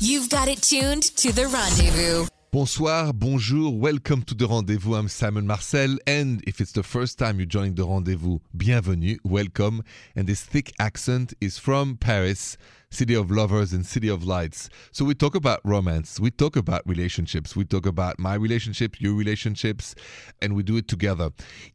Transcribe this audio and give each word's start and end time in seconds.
You've 0.00 0.30
got 0.30 0.46
it 0.46 0.62
tuned 0.62 1.02
to 1.16 1.32
the 1.32 1.48
rendezvous. 1.48 2.28
Bonsoir, 2.52 3.12
bonjour, 3.12 3.76
welcome 3.76 4.22
to 4.22 4.34
the 4.36 4.46
rendezvous. 4.46 4.94
I'm 4.94 5.08
Simon 5.08 5.44
Marcel, 5.44 5.98
and 6.06 6.40
if 6.46 6.60
it's 6.60 6.70
the 6.70 6.84
first 6.84 7.18
time 7.18 7.40
you're 7.40 7.46
joining 7.46 7.74
the 7.74 7.84
rendezvous, 7.84 8.38
bienvenue, 8.56 9.16
welcome. 9.24 9.82
And 10.14 10.28
this 10.28 10.42
thick 10.44 10.72
accent 10.78 11.34
is 11.40 11.58
from 11.58 11.96
Paris, 11.96 12.56
city 12.90 13.14
of 13.14 13.30
lovers 13.30 13.72
and 13.72 13.84
city 13.84 14.08
of 14.08 14.24
lights. 14.24 14.68
So 14.92 15.04
we 15.04 15.14
talk 15.14 15.34
about 15.34 15.60
romance, 15.64 16.18
we 16.18 16.30
talk 16.30 16.56
about 16.56 16.82
relationships, 16.86 17.54
we 17.54 17.64
talk 17.64 17.86
about 17.86 18.18
my 18.18 18.34
relationship, 18.34 19.00
your 19.00 19.14
relationships, 19.14 19.94
and 20.40 20.54
we 20.54 20.62
do 20.62 20.76
it 20.76 20.88
together. 20.88 21.30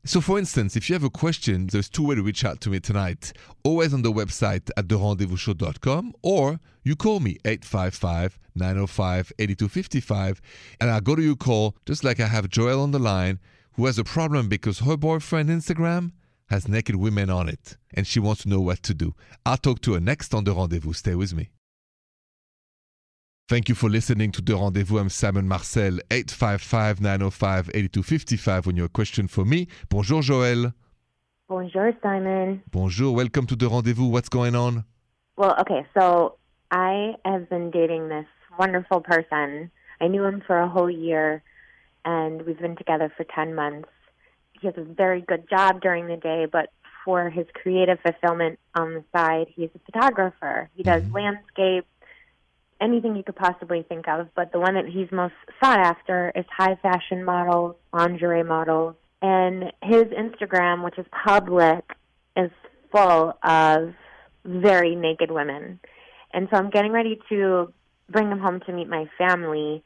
So, 0.06 0.22
for 0.22 0.40
instance, 0.40 0.76
if 0.76 0.90
you 0.90 0.94
have 0.94 1.04
a 1.04 1.10
question, 1.10 1.68
there's 1.68 1.90
two 1.90 2.08
ways 2.08 2.18
to 2.18 2.24
reach 2.24 2.44
out 2.44 2.62
to 2.62 2.70
me 2.70 2.80
tonight. 2.80 3.34
Always 3.64 3.94
on 3.94 4.02
the 4.02 4.12
website 4.12 4.70
at 4.76 4.88
therendezvousshow.com, 4.88 6.14
or 6.22 6.60
you 6.84 6.96
call 6.96 7.20
me 7.20 7.38
855 7.46 8.40
905 8.56 9.34
8255, 9.40 10.42
and 10.82 10.90
I'll 10.90 11.02
go 11.02 11.16
to 11.16 11.22
your 11.22 11.36
call 11.36 11.76
just 11.86 12.04
like 12.04 12.20
I 12.20 12.28
have 12.28 12.50
Joel 12.50 12.82
on 12.82 12.92
the 12.92 13.00
line 13.00 13.40
who 13.74 13.86
has 13.86 13.98
a 13.98 14.04
problem 14.04 14.50
because 14.50 14.80
her 14.80 14.98
boyfriend 14.98 15.50
Instagram 15.50 16.12
has 16.54 16.68
naked 16.68 16.96
women 16.96 17.32
on 17.32 17.50
it 17.50 17.78
and 17.96 18.06
she 18.06 18.20
wants 18.20 18.44
to 18.44 18.50
know 18.50 18.62
what 18.62 18.84
to 18.84 18.94
do. 18.94 19.16
I'll 19.44 19.58
talk 19.58 19.82
to 19.82 19.94
her 19.96 20.00
next 20.00 20.36
on 20.36 20.44
The 20.44 20.54
Rendezvous. 20.54 20.94
Stay 20.94 21.16
with 21.16 21.34
me. 21.34 21.50
Thank 23.50 23.70
you 23.70 23.76
for 23.76 23.90
listening 23.90 24.32
to 24.34 24.42
The 24.42 24.56
Rendezvous. 24.56 25.00
I'm 25.00 25.10
Simon 25.10 25.48
Marcel, 25.48 25.98
855 26.12 27.02
905 27.02 27.72
8255 27.74 28.68
when 28.68 28.76
you 28.76 28.84
have 28.84 28.92
a 28.92 28.94
question 28.94 29.28
for 29.28 29.44
me. 29.44 29.68
Bonjour, 29.90 30.22
Joël. 30.22 30.74
Bonjour, 31.50 31.92
Simon. 32.04 32.62
Bonjour. 32.72 33.16
Welcome 33.16 33.48
to 33.48 33.56
The 33.56 33.68
Rendezvous. 33.68 34.08
What's 34.08 34.30
going 34.30 34.56
on? 34.56 34.86
Well, 35.36 35.56
okay, 35.62 35.88
so 35.98 36.38
I 36.70 37.16
have 37.26 37.50
been 37.50 37.72
dating 37.72 38.10
this 38.10 38.28
wonderful 38.60 39.02
person. 39.02 39.72
I 40.00 40.08
knew 40.08 40.24
him 40.24 40.44
for 40.46 40.60
a 40.60 40.70
whole 40.70 40.90
year, 40.90 41.42
and 42.06 42.44
we've 42.44 42.60
been 42.60 42.76
together 42.76 43.12
for 43.18 43.24
10 43.24 43.56
months. 43.56 43.90
He 44.64 44.68
has 44.68 44.78
a 44.78 44.84
very 44.86 45.20
good 45.20 45.50
job 45.50 45.82
during 45.82 46.08
the 46.08 46.16
day, 46.16 46.48
but 46.50 46.70
for 47.04 47.30
his 47.30 47.46
creative 47.54 48.00
fulfillment 48.00 48.60
on 48.74 48.94
the 48.94 49.04
side, 49.14 49.48
he's 49.54 49.70
a 49.76 49.80
photographer. 49.92 50.70
He 50.74 50.84
does 50.84 51.04
mm-hmm. 51.04 51.16
landscape, 51.16 51.86
anything 52.80 53.18
you 53.18 53.24
could 53.24 53.36
possibly 53.36 53.84
think 53.84 54.08
of, 54.08 54.30
but 54.36 54.54
the 54.54 54.62
one 54.62 54.76
that 54.76 54.86
he's 54.86 55.12
most 55.12 55.34
sought 55.62 55.80
after 55.80 56.32
is 56.34 56.46
high 56.50 56.76
fashion 56.82 57.26
models, 57.26 57.76
lingerie 57.92 58.44
models, 58.44 58.96
and 59.22 59.74
his 59.82 60.06
Instagram, 60.06 60.82
which 60.82 60.98
is 60.98 61.06
public, 61.12 61.84
is 62.38 62.50
full 62.90 63.38
of 63.44 63.94
very 64.46 64.96
naked 64.96 65.30
women. 65.30 65.82
And 66.34 66.48
so 66.50 66.58
I'm 66.58 66.70
getting 66.70 66.94
ready 66.94 67.20
to 67.28 67.74
bring 68.10 68.30
them 68.30 68.40
home 68.40 68.62
to 68.62 68.72
meet 68.72 68.88
my 68.88 69.10
family, 69.18 69.84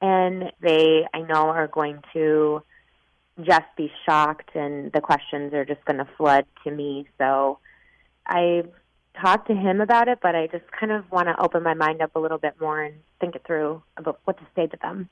and 0.00 0.52
they, 0.60 1.04
I 1.12 1.22
know, 1.22 1.48
are 1.48 1.66
going 1.66 1.98
to 2.12 2.62
just 3.38 3.66
be 3.76 3.90
shocked, 4.06 4.54
and 4.54 4.92
the 4.92 5.00
questions 5.00 5.52
are 5.54 5.64
just 5.64 5.84
going 5.84 5.98
to 5.98 6.08
flood 6.16 6.44
to 6.64 6.70
me. 6.70 7.06
So 7.18 7.58
I 8.26 8.64
talked 9.20 9.48
to 9.48 9.54
him 9.54 9.80
about 9.80 10.08
it, 10.08 10.18
but 10.22 10.34
I 10.34 10.46
just 10.46 10.64
kind 10.78 10.92
of 10.92 11.10
want 11.10 11.28
to 11.28 11.40
open 11.40 11.62
my 11.62 11.74
mind 11.74 12.02
up 12.02 12.14
a 12.14 12.18
little 12.18 12.38
bit 12.38 12.54
more 12.60 12.82
and 12.82 12.94
think 13.20 13.34
it 13.34 13.42
through 13.46 13.82
about 13.96 14.20
what 14.24 14.38
to 14.38 14.46
say 14.54 14.66
to 14.66 14.76
them. 14.82 15.08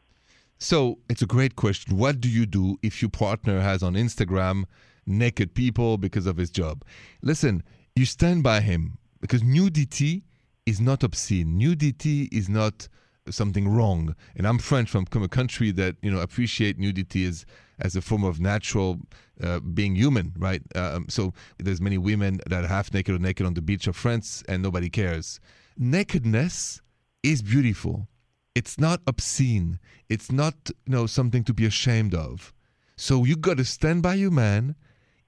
So 0.58 0.98
it's 1.08 1.22
a 1.22 1.27
great 1.27 1.56
question. 1.56 1.97
What 1.97 2.20
do 2.20 2.28
you 2.28 2.44
do 2.44 2.78
if 2.83 3.00
your 3.00 3.10
partner 3.10 3.60
has 3.60 3.83
on 3.83 3.94
Instagram 3.94 4.64
naked 5.06 5.55
people 5.55 5.98
because 5.98 6.27
of 6.27 6.36
his 6.36 6.50
job? 6.50 6.84
Listen, 7.22 7.62
you 7.94 8.05
stand 8.05 8.42
by 8.42 8.60
him 8.60 8.98
because 9.20 9.42
nudity 9.42 10.25
is 10.66 10.80
not 10.80 11.03
obscene. 11.03 11.56
Nudity 11.56 12.28
is 12.32 12.48
not 12.48 12.88
something 13.30 13.68
wrong. 13.68 14.14
And 14.36 14.46
I'm 14.46 14.58
French 14.58 14.90
from 14.90 15.06
a 15.14 15.28
country 15.28 15.70
that 15.72 15.96
you 16.02 16.10
know 16.10 16.20
appreciate 16.20 16.78
nudity 16.78 17.24
as 17.24 17.46
as 17.80 17.96
a 17.96 18.00
form 18.00 18.24
of 18.24 18.40
natural 18.40 18.98
uh, 19.42 19.60
being 19.60 19.94
human, 19.94 20.32
right? 20.36 20.62
Um, 20.75 21.06
so 21.08 21.32
there's 21.58 21.80
many 21.80 21.98
women 21.98 22.41
that 22.47 22.64
are 22.64 22.69
half 22.69 22.92
naked 22.92 23.14
or 23.14 23.19
naked 23.19 23.47
on 23.47 23.54
the 23.54 23.62
beach 23.62 23.86
of 23.86 23.97
France, 23.97 24.42
and 24.48 24.62
nobody 24.62 24.91
cares. 24.91 25.41
Nakedness 25.76 26.82
is 27.22 27.42
beautiful. 27.42 28.08
It's 28.54 28.78
not 28.78 29.00
obscene. 29.06 29.78
It's 30.08 30.32
not 30.32 30.54
you 30.66 30.92
know 30.92 31.06
something 31.06 31.44
to 31.44 31.54
be 31.54 31.66
ashamed 31.66 32.14
of. 32.14 32.53
So 32.97 33.24
you 33.24 33.36
got 33.36 33.58
to 33.58 33.64
stand 33.64 34.03
by 34.03 34.14
your 34.14 34.32
man. 34.32 34.74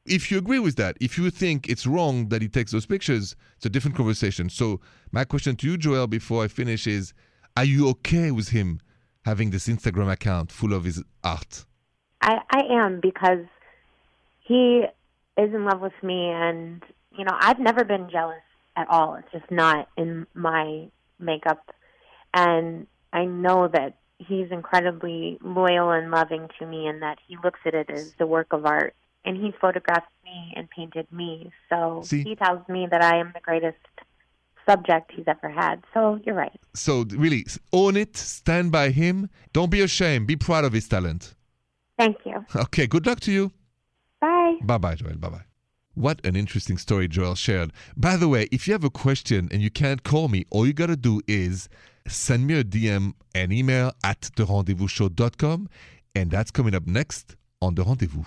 If 0.06 0.30
you 0.30 0.38
agree 0.38 0.58
with 0.58 0.75
that, 0.76 0.96
if 1.00 1.16
you 1.16 1.30
think 1.30 1.69
it's 1.69 1.86
wrong 1.86 2.30
that 2.30 2.42
he 2.42 2.48
takes 2.48 2.72
those 2.72 2.86
pictures, 2.86 3.36
it's 3.56 3.66
a 3.66 3.70
different 3.70 3.96
conversation. 3.96 4.48
So 4.48 4.80
my 5.12 5.25
question 5.25 5.54
to 5.56 5.66
you, 5.69 5.76
Joel, 5.76 6.08
before 6.08 6.42
I 6.42 6.48
finish 6.48 6.86
is 6.86 7.12
are 7.56 7.65
you 7.65 7.88
okay 7.91 8.31
with 8.31 8.49
him 8.49 8.81
having 9.25 9.50
this 9.50 9.69
Instagram 9.69 10.11
account 10.11 10.50
full 10.50 10.72
of 10.72 10.84
his 10.84 11.03
art? 11.22 11.65
I, 12.22 12.38
I 12.50 12.62
am 12.71 13.00
because 13.00 13.47
he 14.41 14.84
is 15.37 15.55
in 15.55 15.65
love 15.65 15.81
with 15.81 16.00
me, 16.03 16.28
and 16.28 16.83
you 17.16 17.25
know 17.25 17.37
I've 17.38 17.59
never 17.59 17.84
been 17.84 18.11
jealous 18.11 18.43
at 18.77 18.88
all. 18.88 19.15
It's 19.16 19.33
just 19.33 19.50
not 19.50 19.88
in 19.97 20.27
my 20.34 20.88
makeup, 21.19 21.75
and 22.34 22.87
I 23.12 23.25
know 23.25 23.69
that 23.69 23.97
he's 24.19 24.50
incredibly 24.50 25.38
loyal 25.43 25.91
and 25.91 26.11
loving 26.11 26.49
to 26.59 26.67
me, 26.67 26.87
and 26.87 27.03
that 27.03 27.19
he 27.27 27.37
looks 27.43 27.61
at 27.65 27.75
it 27.75 27.91
as 27.91 28.12
the 28.19 28.27
work 28.27 28.49
of 28.53 28.67
art. 28.67 28.94
And 29.22 29.37
he 29.37 29.53
photographed 29.61 30.09
me 30.25 30.55
and 30.56 30.69
painted 30.71 31.06
me, 31.12 31.53
so 31.69 32.00
See? 32.05 32.22
he 32.22 32.37
tells 32.37 32.67
me 32.69 32.88
that 32.91 33.05
I 33.05 33.19
am 33.19 33.32
the 33.34 33.41
greatest 33.41 33.77
subject 34.69 35.12
he's 35.15 35.26
ever 35.26 35.48
had. 35.48 35.82
So 35.94 36.19
you're 36.25 36.34
right. 36.34 36.59
So 36.75 37.04
really, 37.10 37.47
own 37.72 37.97
it, 37.97 38.16
stand 38.16 38.72
by 38.72 38.91
him. 38.91 39.28
Don't 39.53 39.71
be 39.71 39.81
ashamed. 39.81 40.26
Be 40.26 40.37
proud 40.37 40.65
of 40.65 40.72
his 40.72 40.88
talent. 40.88 41.34
Thank 41.98 42.16
you. 42.25 42.44
Okay, 42.56 42.87
good 42.87 43.06
luck 43.06 43.20
to 43.20 43.32
you. 43.32 43.53
Bye. 44.20 44.56
Bye 44.62 44.78
bye, 44.78 44.94
Joel. 44.94 45.16
Bye 45.16 45.28
bye. 45.28 45.44
What 45.94 46.25
an 46.25 46.37
interesting 46.37 46.78
story 46.78 47.09
Joel 47.09 47.34
shared. 47.34 47.72
By 47.97 48.16
the 48.16 48.28
way, 48.28 48.49
if 48.53 48.66
you 48.66 48.72
have 48.72 48.84
a 48.84 48.91
question 48.91 49.49
and 49.50 49.60
you 49.60 49.70
can't 49.70 50.03
call 50.03 50.28
me, 50.28 50.44
all 50.50 50.66
you 50.66 50.72
got 50.72 50.87
to 50.87 50.97
do 50.97 51.20
is 51.26 51.69
send 52.06 52.47
me 52.47 52.59
a 52.59 52.65
DM 52.65 53.15
and 53.34 53.53
email 53.53 53.93
at 54.04 54.20
therendezvousshow.com. 54.37 55.69
And 56.15 56.31
that's 56.31 56.50
coming 56.50 56.75
up 56.75 56.87
next 56.87 57.37
on 57.60 57.75
The 57.75 57.84
Rendezvous. 57.84 58.25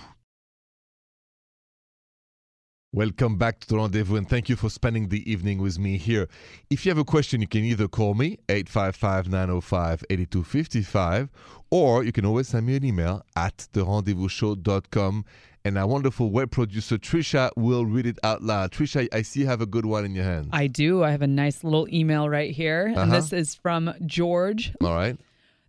Welcome 2.95 3.37
back 3.39 3.59
to 3.61 3.67
the 3.67 3.77
rendezvous 3.77 4.17
and 4.17 4.29
thank 4.29 4.49
you 4.49 4.55
for 4.55 4.69
spending 4.69 5.09
the 5.09 5.29
evening 5.29 5.59
with 5.59 5.79
me 5.79 5.97
here. 5.97 6.27
If 6.69 6.85
you 6.85 6.91
have 6.91 6.99
a 6.99 7.03
question, 7.03 7.41
you 7.41 7.47
can 7.47 7.63
either 7.63 7.87
call 7.87 8.13
me 8.13 8.37
855 8.49 9.29
905 9.29 10.03
8255 10.11 11.29
or 11.71 12.03
you 12.03 12.11
can 12.11 12.23
always 12.23 12.49
send 12.49 12.67
me 12.67 12.75
an 12.75 12.85
email 12.85 13.23
at 13.35 13.67
therendezvousshow.com 13.73 15.25
and 15.65 15.77
our 15.79 15.87
wonderful 15.87 16.29
web 16.29 16.51
producer 16.51 16.99
Trisha 16.99 17.49
will 17.55 17.83
read 17.87 18.05
it 18.05 18.19
out 18.23 18.43
loud. 18.43 18.71
Trisha, 18.71 19.07
I 19.11 19.23
see 19.23 19.39
you 19.39 19.47
have 19.47 19.61
a 19.61 19.65
good 19.65 19.87
one 19.87 20.05
in 20.05 20.13
your 20.13 20.25
hand. 20.25 20.49
I 20.53 20.67
do. 20.67 21.03
I 21.03 21.09
have 21.09 21.23
a 21.23 21.27
nice 21.27 21.63
little 21.63 21.87
email 21.91 22.29
right 22.29 22.51
here. 22.51 22.85
And 22.85 22.97
Uh-huh. 22.97 23.15
this 23.15 23.33
is 23.33 23.55
from 23.55 23.91
George. 24.05 24.71
All 24.83 24.93
right. 24.93 25.17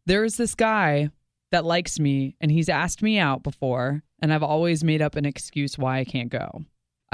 There's 0.05 0.37
this 0.37 0.55
guy 0.55 1.09
that 1.53 1.65
likes 1.65 1.99
me, 1.99 2.35
and 2.41 2.51
he's 2.51 2.69
asked 2.69 3.01
me 3.01 3.19
out 3.19 3.43
before, 3.43 4.03
and 4.21 4.31
I've 4.35 4.43
always 4.43 4.85
made 4.85 5.01
up 5.01 5.15
an 5.15 5.25
excuse 5.25 5.79
why 5.79 6.01
I 6.01 6.05
can't 6.05 6.29
go. 6.29 6.65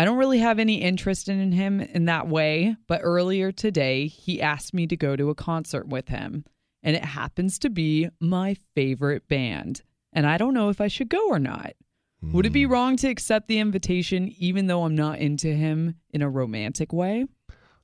I 0.01 0.05
don't 0.07 0.17
really 0.17 0.39
have 0.39 0.59
any 0.59 0.77
interest 0.77 1.29
in 1.29 1.53
him 1.53 1.79
in 1.79 2.07
that 2.07 2.27
way, 2.27 2.75
but 2.87 3.03
earlier 3.05 3.53
today, 3.53 4.07
he 4.07 4.41
asked 4.41 4.73
me 4.73 4.87
to 4.87 4.97
go 4.97 5.15
to 5.15 5.29
a 5.29 5.35
concert 5.35 5.89
with 5.89 6.09
him, 6.09 6.47
and 6.83 6.97
it 6.97 7.05
happens 7.05 7.59
to 7.59 7.69
be 7.69 8.09
my 8.19 8.57
favorite 8.75 9.29
band. 9.29 9.83
And 10.15 10.27
I 10.27 10.39
don't 10.39 10.55
know 10.55 10.71
if 10.71 10.81
I 10.81 10.89
should 10.89 11.11
go 11.11 11.29
or 11.29 11.39
not. 11.39 11.75
Would 12.23 12.47
it 12.47 12.55
be 12.55 12.65
hmm. 12.65 12.73
wrong 12.73 12.97
to 12.97 13.09
accept 13.09 13.47
the 13.47 13.59
invitation 13.59 14.35
even 14.39 14.69
though 14.69 14.85
I'm 14.85 14.95
not 14.95 15.19
into 15.19 15.53
him 15.53 15.97
in 16.09 16.23
a 16.23 16.31
romantic 16.31 16.95
way? 16.95 17.27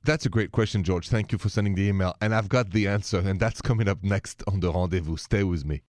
That's 0.03 0.25
a 0.25 0.29
great 0.29 0.51
question, 0.51 0.83
George. 0.83 1.09
Thank 1.09 1.31
you 1.31 1.37
for 1.37 1.49
sending 1.49 1.75
the 1.75 1.87
email. 1.87 2.15
And 2.19 2.33
I've 2.33 2.49
got 2.49 2.71
the 2.71 2.87
answer, 2.87 3.19
and 3.19 3.39
that's 3.39 3.61
coming 3.61 3.87
up 3.87 4.03
next 4.03 4.43
on 4.47 4.59
the 4.59 4.73
rendezvous. 4.73 5.17
Stay 5.17 5.43
with 5.43 5.65
me. 5.65 5.83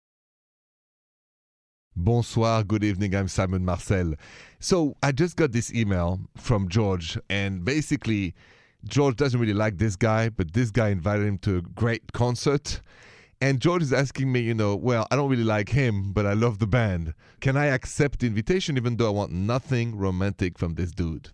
Bonsoir, 2.00 2.62
good 2.62 2.84
evening. 2.84 3.12
I'm 3.16 3.26
Simon 3.26 3.64
Marcel. 3.64 4.14
So 4.60 4.96
I 5.02 5.10
just 5.10 5.34
got 5.34 5.50
this 5.50 5.74
email 5.74 6.20
from 6.36 6.68
George, 6.68 7.18
and 7.28 7.64
basically, 7.64 8.36
George 8.84 9.16
doesn't 9.16 9.40
really 9.40 9.52
like 9.52 9.78
this 9.78 9.96
guy, 9.96 10.28
but 10.28 10.52
this 10.52 10.70
guy 10.70 10.90
invited 10.90 11.26
him 11.26 11.38
to 11.38 11.56
a 11.56 11.60
great 11.60 12.12
concert. 12.12 12.82
And 13.40 13.58
George 13.58 13.82
is 13.82 13.92
asking 13.92 14.30
me, 14.30 14.38
you 14.38 14.54
know, 14.54 14.76
well, 14.76 15.08
I 15.10 15.16
don't 15.16 15.28
really 15.28 15.42
like 15.42 15.70
him, 15.70 16.12
but 16.12 16.24
I 16.24 16.34
love 16.34 16.60
the 16.60 16.68
band. 16.68 17.14
Can 17.40 17.56
I 17.56 17.66
accept 17.66 18.20
the 18.20 18.28
invitation 18.28 18.76
even 18.76 18.96
though 18.96 19.08
I 19.08 19.10
want 19.10 19.32
nothing 19.32 19.96
romantic 19.96 20.56
from 20.56 20.76
this 20.76 20.92
dude? 20.92 21.30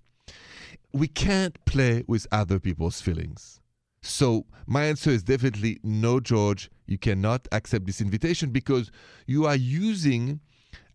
We 0.95 1.09
can't 1.09 1.63
play 1.67 2.05
with 2.09 2.27
other 2.33 2.59
people's 2.59 3.03
feelings. 3.03 3.61
So 4.01 4.47
my 4.67 4.85
answer 4.85 5.11
is 5.11 5.23
definitely 5.23 5.79
no, 5.83 6.21
George. 6.21 6.71
You 6.87 6.97
cannot 6.97 7.49
accept 7.53 7.85
this 7.85 8.01
invitation 8.01 8.49
because 8.49 8.91
you 9.27 9.45
are 9.45 9.57
using 9.57 10.41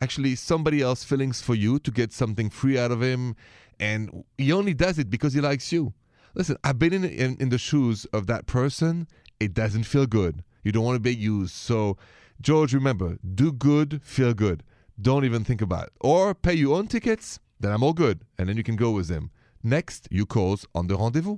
actually 0.01 0.35
somebody 0.35 0.81
else 0.81 1.03
feelings 1.03 1.41
for 1.41 1.55
you 1.55 1.79
to 1.79 1.91
get 1.91 2.13
something 2.13 2.49
free 2.49 2.77
out 2.77 2.91
of 2.91 3.01
him, 3.01 3.35
and 3.79 4.23
he 4.37 4.51
only 4.51 4.73
does 4.73 4.99
it 4.99 5.09
because 5.09 5.33
he 5.33 5.41
likes 5.41 5.71
you. 5.71 5.93
Listen, 6.35 6.57
I've 6.63 6.79
been 6.79 6.93
in, 6.93 7.03
in 7.05 7.37
in 7.39 7.49
the 7.49 7.57
shoes 7.57 8.05
of 8.13 8.27
that 8.27 8.45
person, 8.45 9.07
it 9.39 9.53
doesn't 9.53 9.83
feel 9.83 10.05
good. 10.05 10.43
You 10.63 10.71
don't 10.71 10.83
want 10.83 10.95
to 10.95 10.99
be 10.99 11.15
used. 11.15 11.55
So, 11.55 11.97
George, 12.41 12.73
remember, 12.73 13.17
do 13.35 13.51
good, 13.51 14.01
feel 14.03 14.33
good. 14.33 14.63
Don't 15.01 15.25
even 15.25 15.43
think 15.43 15.61
about 15.61 15.87
it. 15.87 15.93
Or 16.01 16.35
pay 16.35 16.53
your 16.53 16.77
own 16.77 16.87
tickets, 16.87 17.39
then 17.59 17.71
I'm 17.71 17.83
all 17.83 17.93
good. 17.93 18.25
And 18.37 18.49
then 18.49 18.57
you 18.57 18.63
can 18.63 18.75
go 18.75 18.91
with 18.91 19.09
him. 19.09 19.31
Next, 19.63 20.07
you 20.11 20.25
calls 20.25 20.65
on 20.75 20.87
the 20.87 20.97
rendezvous. 20.97 21.37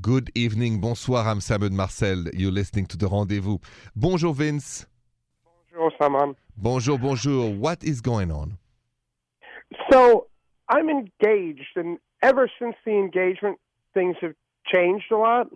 Good 0.00 0.30
evening, 0.34 0.80
bonsoir, 0.82 1.26
I'm 1.26 1.40
Simon 1.40 1.74
Marcel. 1.74 2.24
You're 2.34 2.52
listening 2.52 2.84
to 2.88 2.98
The 2.98 3.08
Rendezvous. 3.08 3.58
Bonjour, 3.94 4.34
Vince. 4.34 4.84
Bonjour, 5.76 5.92
Simon. 6.00 6.34
Bonjour, 6.56 6.98
bonjour. 6.98 7.52
What 7.52 7.84
is 7.84 8.00
going 8.00 8.30
on? 8.30 8.56
So 9.90 10.26
I'm 10.70 10.88
engaged, 10.88 11.76
and 11.76 11.98
ever 12.22 12.50
since 12.58 12.76
the 12.86 12.92
engagement, 12.92 13.58
things 13.92 14.16
have 14.22 14.32
changed 14.72 15.06
a 15.12 15.16
lot. 15.16 15.48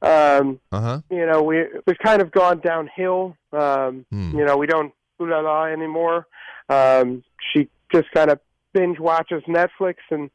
Um, 0.00 0.58
Uh 0.72 0.80
huh. 0.80 1.00
you 1.10 1.26
know, 1.26 1.42
we 1.42 1.66
we've 1.86 1.98
kind 1.98 2.22
of 2.22 2.30
gone 2.30 2.60
downhill. 2.60 3.36
Um, 3.52 4.06
Hmm. 4.10 4.38
You 4.38 4.44
know, 4.46 4.56
we 4.56 4.66
don't 4.66 4.92
ooh 5.20 5.28
la 5.28 5.40
la 5.40 5.64
anymore. 5.64 6.26
Um, 6.70 7.22
she 7.52 7.68
just 7.92 8.10
kind 8.12 8.30
of 8.30 8.40
binge 8.72 8.98
watches 8.98 9.42
Netflix, 9.46 9.96
and 10.10 10.30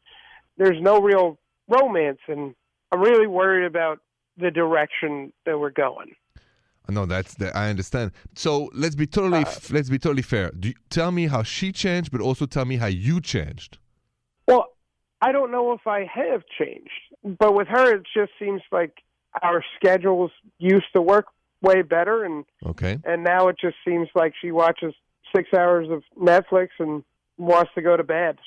there's 0.58 0.80
no 0.82 1.00
real 1.00 1.40
romance. 1.68 2.20
And 2.28 2.54
I'm 2.92 3.02
really 3.02 3.28
worried 3.28 3.66
about 3.66 4.00
the 4.38 4.52
direction 4.52 5.34
that 5.46 5.60
we're 5.60 5.72
going. 5.72 6.14
No, 6.90 7.06
that's 7.06 7.36
the, 7.36 7.56
I 7.56 7.70
understand. 7.70 8.12
So 8.36 8.70
let's 8.74 8.96
be 8.96 9.08
totally 9.08 9.40
f- 9.42 9.72
let's 9.72 9.90
be 9.90 9.98
totally 9.98 10.22
fair. 10.22 10.52
Do 10.52 10.70
you, 10.70 10.74
tell 10.90 11.12
me 11.12 11.28
how 11.28 11.42
she 11.44 11.72
changed, 11.72 12.12
but 12.12 12.20
also 12.22 12.46
tell 12.46 12.66
me 12.66 12.76
how 12.78 12.88
you 12.88 13.22
changed. 13.22 13.78
Well, 14.48 14.68
I 15.22 15.32
don't 15.32 15.52
know 15.52 15.72
if 15.72 15.88
I 15.88 16.06
have 16.14 16.44
changed, 16.60 16.92
but 17.40 17.56
with 17.56 17.68
her, 17.70 17.96
it 17.96 18.04
just 18.14 18.34
seems 18.38 18.62
like 18.72 18.92
our 19.42 19.64
schedules 19.78 20.32
used 20.60 20.92
to 20.94 21.02
work 21.02 21.28
way 21.62 21.82
better, 21.82 22.26
and 22.26 22.44
Okay. 22.66 23.00
and 23.06 23.24
now 23.24 23.48
it 23.48 23.56
just 23.60 23.78
seems 23.88 24.10
like 24.14 24.34
she 24.42 24.52
watches 24.52 24.94
six 25.34 25.54
hours 25.54 25.88
of 25.90 26.04
Netflix 26.20 26.70
and 26.80 27.04
wants 27.38 27.72
to 27.76 27.82
go 27.82 27.96
to 27.96 28.04
bed. 28.04 28.38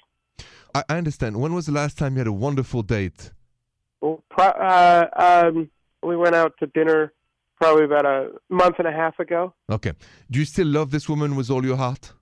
I, 0.74 0.84
I 0.90 0.98
understand. 0.98 1.40
When 1.40 1.54
was 1.54 1.64
the 1.66 1.72
last 1.72 1.96
time 1.96 2.12
you 2.12 2.18
had 2.18 2.26
a 2.26 2.32
wonderful 2.32 2.82
date? 2.82 3.32
Well, 4.02 4.22
pro- 4.28 4.44
uh, 4.44 5.06
um, 5.16 5.70
we 6.02 6.16
went 6.16 6.34
out 6.34 6.52
to 6.60 6.66
dinner 6.66 7.12
probably 7.56 7.84
about 7.84 8.06
a 8.06 8.30
month 8.48 8.76
and 8.78 8.86
a 8.88 8.92
half 8.92 9.18
ago. 9.18 9.54
Okay. 9.70 9.92
Do 10.30 10.38
you 10.38 10.44
still 10.44 10.66
love 10.66 10.90
this 10.90 11.08
woman 11.08 11.36
with 11.36 11.50
all 11.50 11.64
your 11.64 11.76
heart? 11.76 12.12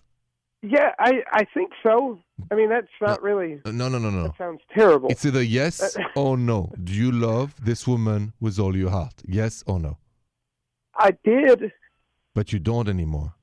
Yeah, 0.62 0.92
I 0.98 1.22
I 1.30 1.44
think 1.52 1.72
so. 1.82 2.18
I 2.50 2.54
mean, 2.54 2.70
that's 2.70 2.88
not 3.00 3.22
really. 3.22 3.60
Uh, 3.66 3.70
No, 3.72 3.88
no, 3.88 3.98
no, 3.98 4.10
no. 4.10 4.24
That 4.24 4.38
sounds 4.38 4.62
terrible. 4.74 5.08
It's 5.10 5.24
either 5.26 5.42
yes 5.42 5.96
or 6.16 6.36
no. 6.38 6.72
Do 6.82 6.92
you 6.92 7.12
love 7.12 7.54
this 7.64 7.86
woman 7.86 8.32
with 8.40 8.58
all 8.58 8.74
your 8.76 8.90
heart? 8.90 9.14
Yes 9.26 9.62
or 9.66 9.78
no? 9.78 9.98
I 10.96 11.10
did. 11.24 11.72
But 12.34 12.52
you 12.52 12.58
don't 12.58 12.88
anymore. 12.88 13.34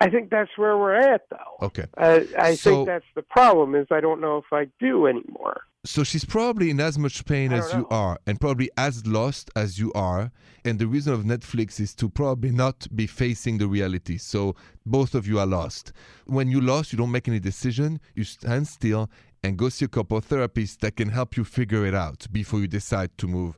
I 0.00 0.10
think 0.10 0.28
that's 0.30 0.50
where 0.58 0.76
we're 0.76 0.94
at, 1.14 1.22
though. 1.30 1.66
Okay. 1.68 1.86
I, 1.96 2.26
I 2.38 2.54
So- 2.54 2.70
think 2.70 2.86
that's 2.88 3.10
the 3.14 3.22
problem. 3.22 3.74
Is 3.74 3.86
I 3.90 4.00
don't 4.00 4.20
know 4.20 4.36
if 4.36 4.52
I 4.52 4.66
do 4.78 5.06
anymore. 5.06 5.62
So 5.86 6.02
she's 6.02 6.24
probably 6.24 6.70
in 6.70 6.80
as 6.80 6.98
much 6.98 7.24
pain 7.24 7.52
as 7.52 7.70
don't 7.70 7.80
you 7.80 7.86
are, 7.90 8.18
and 8.26 8.40
probably 8.40 8.70
as 8.76 9.06
lost 9.06 9.50
as 9.54 9.78
you 9.78 9.92
are. 9.94 10.32
And 10.64 10.78
the 10.78 10.86
reason 10.86 11.12
of 11.12 11.22
Netflix 11.22 11.78
is 11.78 11.94
to 11.94 12.08
probably 12.08 12.50
not 12.50 12.88
be 12.94 13.06
facing 13.06 13.58
the 13.58 13.68
reality. 13.68 14.18
So 14.18 14.56
both 14.84 15.14
of 15.14 15.28
you 15.28 15.38
are 15.38 15.46
lost. 15.46 15.92
When 16.26 16.50
you 16.50 16.60
lost, 16.60 16.92
you 16.92 16.98
don't 16.98 17.12
make 17.12 17.28
any 17.28 17.38
decision. 17.38 18.00
You 18.14 18.24
stand 18.24 18.66
still 18.66 19.08
and 19.44 19.56
go 19.56 19.68
see 19.68 19.84
a 19.84 19.88
couple 19.88 20.16
of 20.16 20.28
therapists 20.28 20.78
that 20.80 20.96
can 20.96 21.08
help 21.08 21.36
you 21.36 21.44
figure 21.44 21.86
it 21.86 21.94
out 21.94 22.26
before 22.32 22.60
you 22.60 22.66
decide 22.66 23.16
to 23.18 23.28
move 23.28 23.56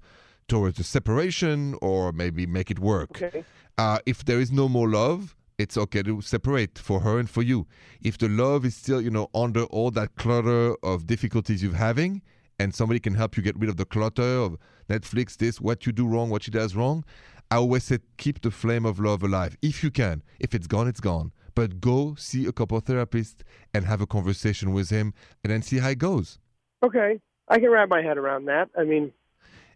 towards 0.48 0.78
a 0.78 0.84
separation 0.84 1.76
or 1.81 2.12
maybe 2.12 2.46
make 2.46 2.70
it 2.70 2.78
work. 2.78 3.22
Okay. 3.22 3.44
Uh, 3.78 3.98
if 4.04 4.24
there 4.24 4.40
is 4.40 4.52
no 4.52 4.69
more 4.69 4.88
love, 4.88 5.34
it's 5.58 5.76
okay 5.76 6.02
to 6.05 6.20
separate 6.20 6.78
for 6.78 7.00
her 7.00 7.19
and 7.19 7.28
for 7.28 7.43
you. 7.43 7.66
If 8.00 8.16
the 8.19 8.28
love 8.28 8.64
is 8.64 8.76
still, 8.76 9.00
you 9.00 9.10
know, 9.10 9.28
under 9.34 9.64
all 9.64 9.90
that 9.90 10.14
clutter 10.14 10.75
of 10.82 11.06
difficulties 11.06 11.62
you're 11.62 11.75
having, 11.75 12.22
and 12.60 12.75
somebody 12.75 13.00
can 13.00 13.14
help 13.14 13.37
you 13.37 13.43
get 13.43 13.58
rid 13.58 13.69
of 13.69 13.76
the 13.76 13.84
clutter 13.84 14.22
of 14.22 14.56
Netflix, 14.88 15.37
this, 15.37 15.60
what 15.60 15.84
you 15.87 15.93
do 15.93 16.06
wrong, 16.06 16.31
what 16.31 16.44
she 16.44 16.50
does 16.50 16.75
wrong, 16.75 17.05
I 17.50 17.56
always 17.56 17.84
say 17.84 17.99
keep 18.19 18.40
the 18.40 18.50
flame 18.50 18.84
of 18.84 19.00
love 19.00 19.22
alive 19.22 19.56
if 19.62 19.82
you 19.82 19.90
can. 19.90 20.22
If 20.38 20.55
it's 20.55 20.66
gone, 20.66 20.87
it's 20.87 21.00
gone. 21.00 21.32
But 21.55 21.81
go 21.81 22.14
see 22.16 22.46
a 22.46 22.52
couple 22.52 22.78
of 22.78 22.84
therapists 22.84 23.40
and 23.75 23.84
have 23.84 24.00
a 24.00 24.06
conversation 24.06 24.72
with 24.72 24.90
him, 24.90 25.12
and 25.43 25.52
then 25.52 25.62
see 25.62 25.78
how 25.78 25.90
it 25.90 25.99
goes. 25.99 26.38
Okay. 26.84 27.20
I 27.49 27.58
can 27.58 27.70
wrap 27.70 27.88
my 27.88 28.02
head 28.02 28.19
around 28.19 28.44
that. 28.44 28.69
I 28.78 28.84
mean, 28.84 29.12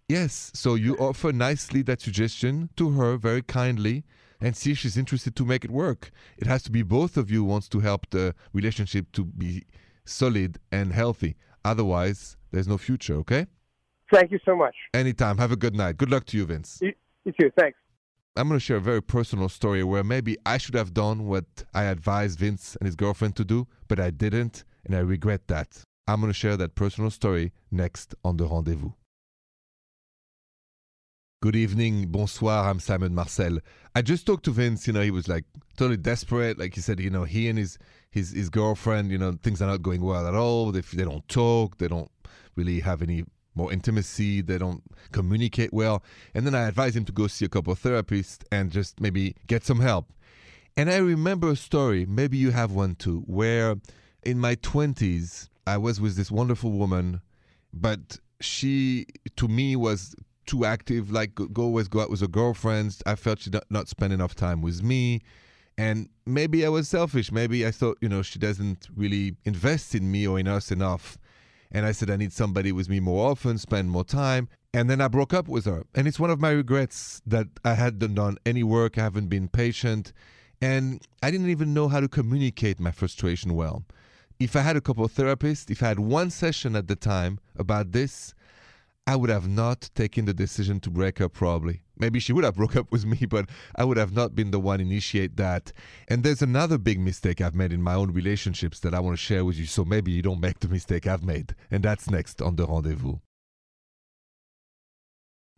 Yes, 0.09 0.51
so 0.53 0.75
you 0.75 0.95
offer 0.97 1.33
nicely 1.33 1.81
that 1.83 2.03
suggestion 2.03 2.69
to 2.77 2.91
her 2.91 3.17
very 3.17 3.41
kindly 3.41 4.05
and 4.43 4.57
see 4.57 4.73
if 4.73 4.79
she's 4.79 4.97
interested 4.97 5.37
to 5.37 5.45
make 5.45 5.65
it 5.65 5.71
work. 5.71 6.11
It 6.37 6.47
has 6.47 6.63
to 6.65 6.71
be 6.71 6.83
both 6.83 7.17
of 7.17 7.31
you 7.31 7.45
wants 7.45 7.69
to 7.71 7.81
help 7.81 8.11
the 8.11 8.35
relationship 8.53 9.13
to 9.13 9.25
be 9.25 9.65
solid 10.05 10.59
and 10.71 10.93
healthy. 10.93 11.37
Otherwise, 11.65 12.37
there's 12.51 12.69
no 12.69 12.77
future, 12.77 13.15
okay? 13.15 13.47
thank 14.13 14.31
you 14.31 14.39
so 14.45 14.55
much. 14.55 14.75
Anytime. 14.93 15.39
Have 15.39 15.53
a 15.53 15.57
good 15.57 15.75
night. 15.75 15.97
Good 15.97 16.11
luck 16.11 16.27
to 16.27 16.37
you, 16.37 16.45
Vince. 16.45 16.79
You, 16.83 16.93
you 17.25 17.33
too. 17.41 17.51
Thanks. 17.59 17.79
I'm 18.37 18.49
going 18.49 18.59
to 18.59 18.65
share 18.65 18.77
a 18.77 18.81
very 18.81 19.03
personal 19.03 19.49
story 19.49 19.83
where 19.83 20.05
maybe 20.05 20.37
I 20.47 20.59
should 20.59 20.75
have 20.75 20.95
done 20.95 21.27
what 21.27 21.45
I 21.75 21.85
advised 21.85 22.39
Vince 22.39 22.77
and 22.77 22.87
his 22.87 22.97
girlfriend 22.97 23.37
to 23.37 23.45
do, 23.45 23.67
but 23.89 24.01
I 24.01 24.11
didn't, 24.11 24.65
and 24.85 24.95
I 24.95 25.01
regret 25.01 25.49
that. 25.49 25.83
I'm 26.07 26.21
going 26.21 26.33
to 26.33 26.39
share 26.39 26.57
that 26.57 26.75
personal 26.75 27.11
story 27.11 27.53
next 27.71 28.15
on 28.25 28.37
The 28.37 28.47
Rendezvous. 28.47 28.93
Good 31.43 31.57
evening, 31.57 32.07
bonsoir. 32.07 32.71
I'm 32.71 32.79
Simon 32.79 33.17
Marcel. 33.17 33.59
I 33.97 34.03
just 34.03 34.27
talked 34.27 34.45
to 34.45 34.53
Vince. 34.53 34.87
You 34.87 34.93
know, 34.93 35.01
he 35.01 35.11
was 35.11 35.27
like 35.27 35.45
totally 35.77 35.97
desperate. 35.97 36.57
Like 36.57 36.77
he 36.77 36.81
said, 36.81 37.01
you 37.01 37.11
know, 37.11 37.25
he 37.25 37.49
and 37.49 37.59
his 37.59 37.79
his 38.13 38.31
his 38.31 38.49
girlfriend, 38.49 39.11
you 39.11 39.19
know, 39.19 39.37
things 39.43 39.61
are 39.61 39.67
not 39.67 39.83
going 39.83 40.03
well 40.03 40.25
at 40.29 40.37
all. 40.37 40.71
They 40.71 40.83
they 40.83 41.03
don't 41.03 41.27
talk. 41.27 41.79
They 41.79 41.89
don't 41.89 42.13
really 42.55 42.79
have 42.79 43.03
any 43.03 43.25
more 43.57 43.73
intimacy. 43.73 44.41
They 44.41 44.57
don't 44.57 44.85
communicate 45.11 45.73
well. 45.73 46.05
And 46.33 46.47
then 46.47 46.55
I 46.55 46.69
advised 46.69 46.97
him 46.97 47.05
to 47.07 47.13
go 47.13 47.27
see 47.27 47.45
a 47.45 47.49
couple 47.49 47.73
of 47.73 47.83
therapists 47.83 48.45
and 48.53 48.71
just 48.71 49.01
maybe 49.01 49.35
get 49.49 49.65
some 49.65 49.81
help. 49.81 50.13
And 50.77 50.89
I 50.89 50.99
remember 50.99 51.51
a 51.51 51.57
story. 51.57 52.07
Maybe 52.07 52.37
you 52.37 52.53
have 52.53 52.71
one 52.71 52.95
too, 52.95 53.25
where 53.27 53.75
in 54.23 54.39
my 54.39 54.55
twenties 54.55 55.51
I 55.67 55.79
was 55.79 56.01
with 56.01 56.15
this 56.15 56.31
wonderful 56.31 56.71
woman, 56.71 57.21
but 57.73 58.21
she 58.41 59.07
to 59.35 59.49
me 59.49 59.75
was 59.75 60.15
too 60.47 60.65
active. 60.65 61.11
Like 61.11 61.35
go 61.35 61.63
always 61.63 61.89
go 61.89 62.01
out 62.01 62.11
with 62.11 62.21
her 62.21 62.29
girlfriends. 62.29 63.03
I 63.07 63.15
felt 63.15 63.41
she 63.41 63.51
not, 63.51 63.65
not 63.71 63.89
spend 63.89 64.13
enough 64.13 64.35
time 64.35 64.63
with 64.63 64.83
me, 64.83 65.23
and 65.79 66.09
maybe 66.27 66.65
I 66.65 66.69
was 66.69 66.89
selfish. 66.89 67.33
Maybe 67.33 67.67
I 67.67 67.71
thought 67.71 67.99
you 68.01 68.09
know 68.09 68.23
she 68.23 68.39
doesn't 68.39 68.89
really 68.95 69.37
invest 69.45 69.95
in 69.95 70.11
me 70.11 70.27
or 70.27 70.39
in 70.39 70.49
us 70.49 70.71
enough. 70.71 71.19
And 71.75 71.87
I 71.87 71.93
said 71.93 72.11
I 72.11 72.17
need 72.17 72.33
somebody 72.33 72.71
with 72.71 72.91
me 72.91 73.01
more 73.01 73.31
often, 73.31 73.57
spend 73.57 73.91
more 73.91 74.05
time. 74.05 74.49
And 74.75 74.91
then 74.91 75.01
I 75.01 75.09
broke 75.09 75.33
up 75.33 75.49
with 75.49 75.65
her. 75.65 75.85
And 75.95 76.07
it's 76.07 76.21
one 76.21 76.31
of 76.31 76.41
my 76.41 76.51
regrets 76.51 77.23
that 77.27 77.47
I 77.65 77.75
hadn't 77.75 78.15
done 78.15 78.37
any 78.45 78.63
work. 78.63 78.99
I 78.99 79.03
haven't 79.03 79.29
been 79.29 79.49
patient. 79.49 80.13
And 80.61 81.03
I 81.23 81.31
didn't 81.31 81.51
even 81.51 81.75
know 81.75 81.89
how 81.89 82.01
to 82.01 82.09
communicate 82.09 82.79
my 82.79 82.91
frustration 82.91 83.55
well. 83.55 83.85
If 84.39 84.55
I 84.55 84.61
had 84.61 84.77
a 84.77 84.81
couple 84.81 85.05
of 85.05 85.13
therapists, 85.13 85.71
if 85.71 85.83
I 85.83 85.89
had 85.89 85.99
one 85.99 86.31
session 86.31 86.77
at 86.77 86.89
the 86.89 86.97
time 86.97 87.39
about 87.57 87.93
this, 87.93 88.35
I 89.07 89.17
would 89.17 89.31
have 89.31 89.49
not 89.49 89.91
taken 89.95 90.27
the 90.27 90.35
decision 90.35 90.79
to 90.81 90.91
break 90.91 91.21
up 91.21 91.33
probably. 91.33 91.83
Maybe 91.97 92.21
she 92.21 92.33
would 92.33 92.45
have 92.45 92.55
broke 92.61 92.77
up 92.77 92.93
with 92.93 93.05
me, 93.05 93.27
but 93.27 93.49
I 93.75 93.85
would 93.85 93.97
have 93.97 94.13
not 94.13 94.37
been 94.37 94.53
the 94.53 94.61
one 94.61 94.81
initiate 94.81 95.37
that. 95.37 95.73
And 96.09 96.23
there's 96.23 96.43
another 96.43 96.79
big 96.79 97.01
mistake 97.01 97.41
I've 97.41 97.55
made 97.55 97.73
in 97.73 97.83
my 97.83 97.95
own 97.95 98.13
relationships 98.13 98.79
that 98.81 98.95
I 98.95 99.01
want 99.01 99.17
to 99.17 99.23
share 99.23 99.45
with 99.45 99.57
you 99.57 99.67
so 99.67 99.85
maybe 99.85 100.13
you 100.13 100.23
don't 100.23 100.41
make 100.41 100.61
the 100.61 100.69
mistake 100.69 101.07
I've 101.07 101.25
made. 101.25 101.55
And 101.71 101.83
that's 101.83 102.09
next 102.09 102.41
on 102.41 102.57
the 102.57 102.67
rendezvous. 102.67 103.17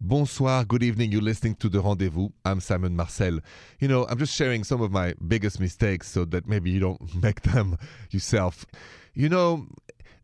Bonsoir, 0.01 0.65
good 0.65 0.83
evening. 0.83 1.13
You're 1.13 1.23
listening 1.23 1.55
to 1.57 1.69
The 1.69 1.81
Rendezvous. 1.81 2.29
I'm 2.45 2.61
Simon 2.61 2.95
Marcel. 2.95 3.39
You 3.79 3.89
know, 3.89 4.07
I'm 4.07 4.19
just 4.19 4.35
sharing 4.35 4.63
some 4.63 4.83
of 4.83 4.91
my 4.91 5.15
biggest 5.27 5.61
mistakes 5.61 6.11
so 6.11 6.27
that 6.27 6.47
maybe 6.47 6.71
you 6.71 6.81
don't 6.81 7.15
make 7.23 7.43
them 7.43 7.79
yourself. 8.11 8.67
You 9.15 9.29
know, 9.29 9.67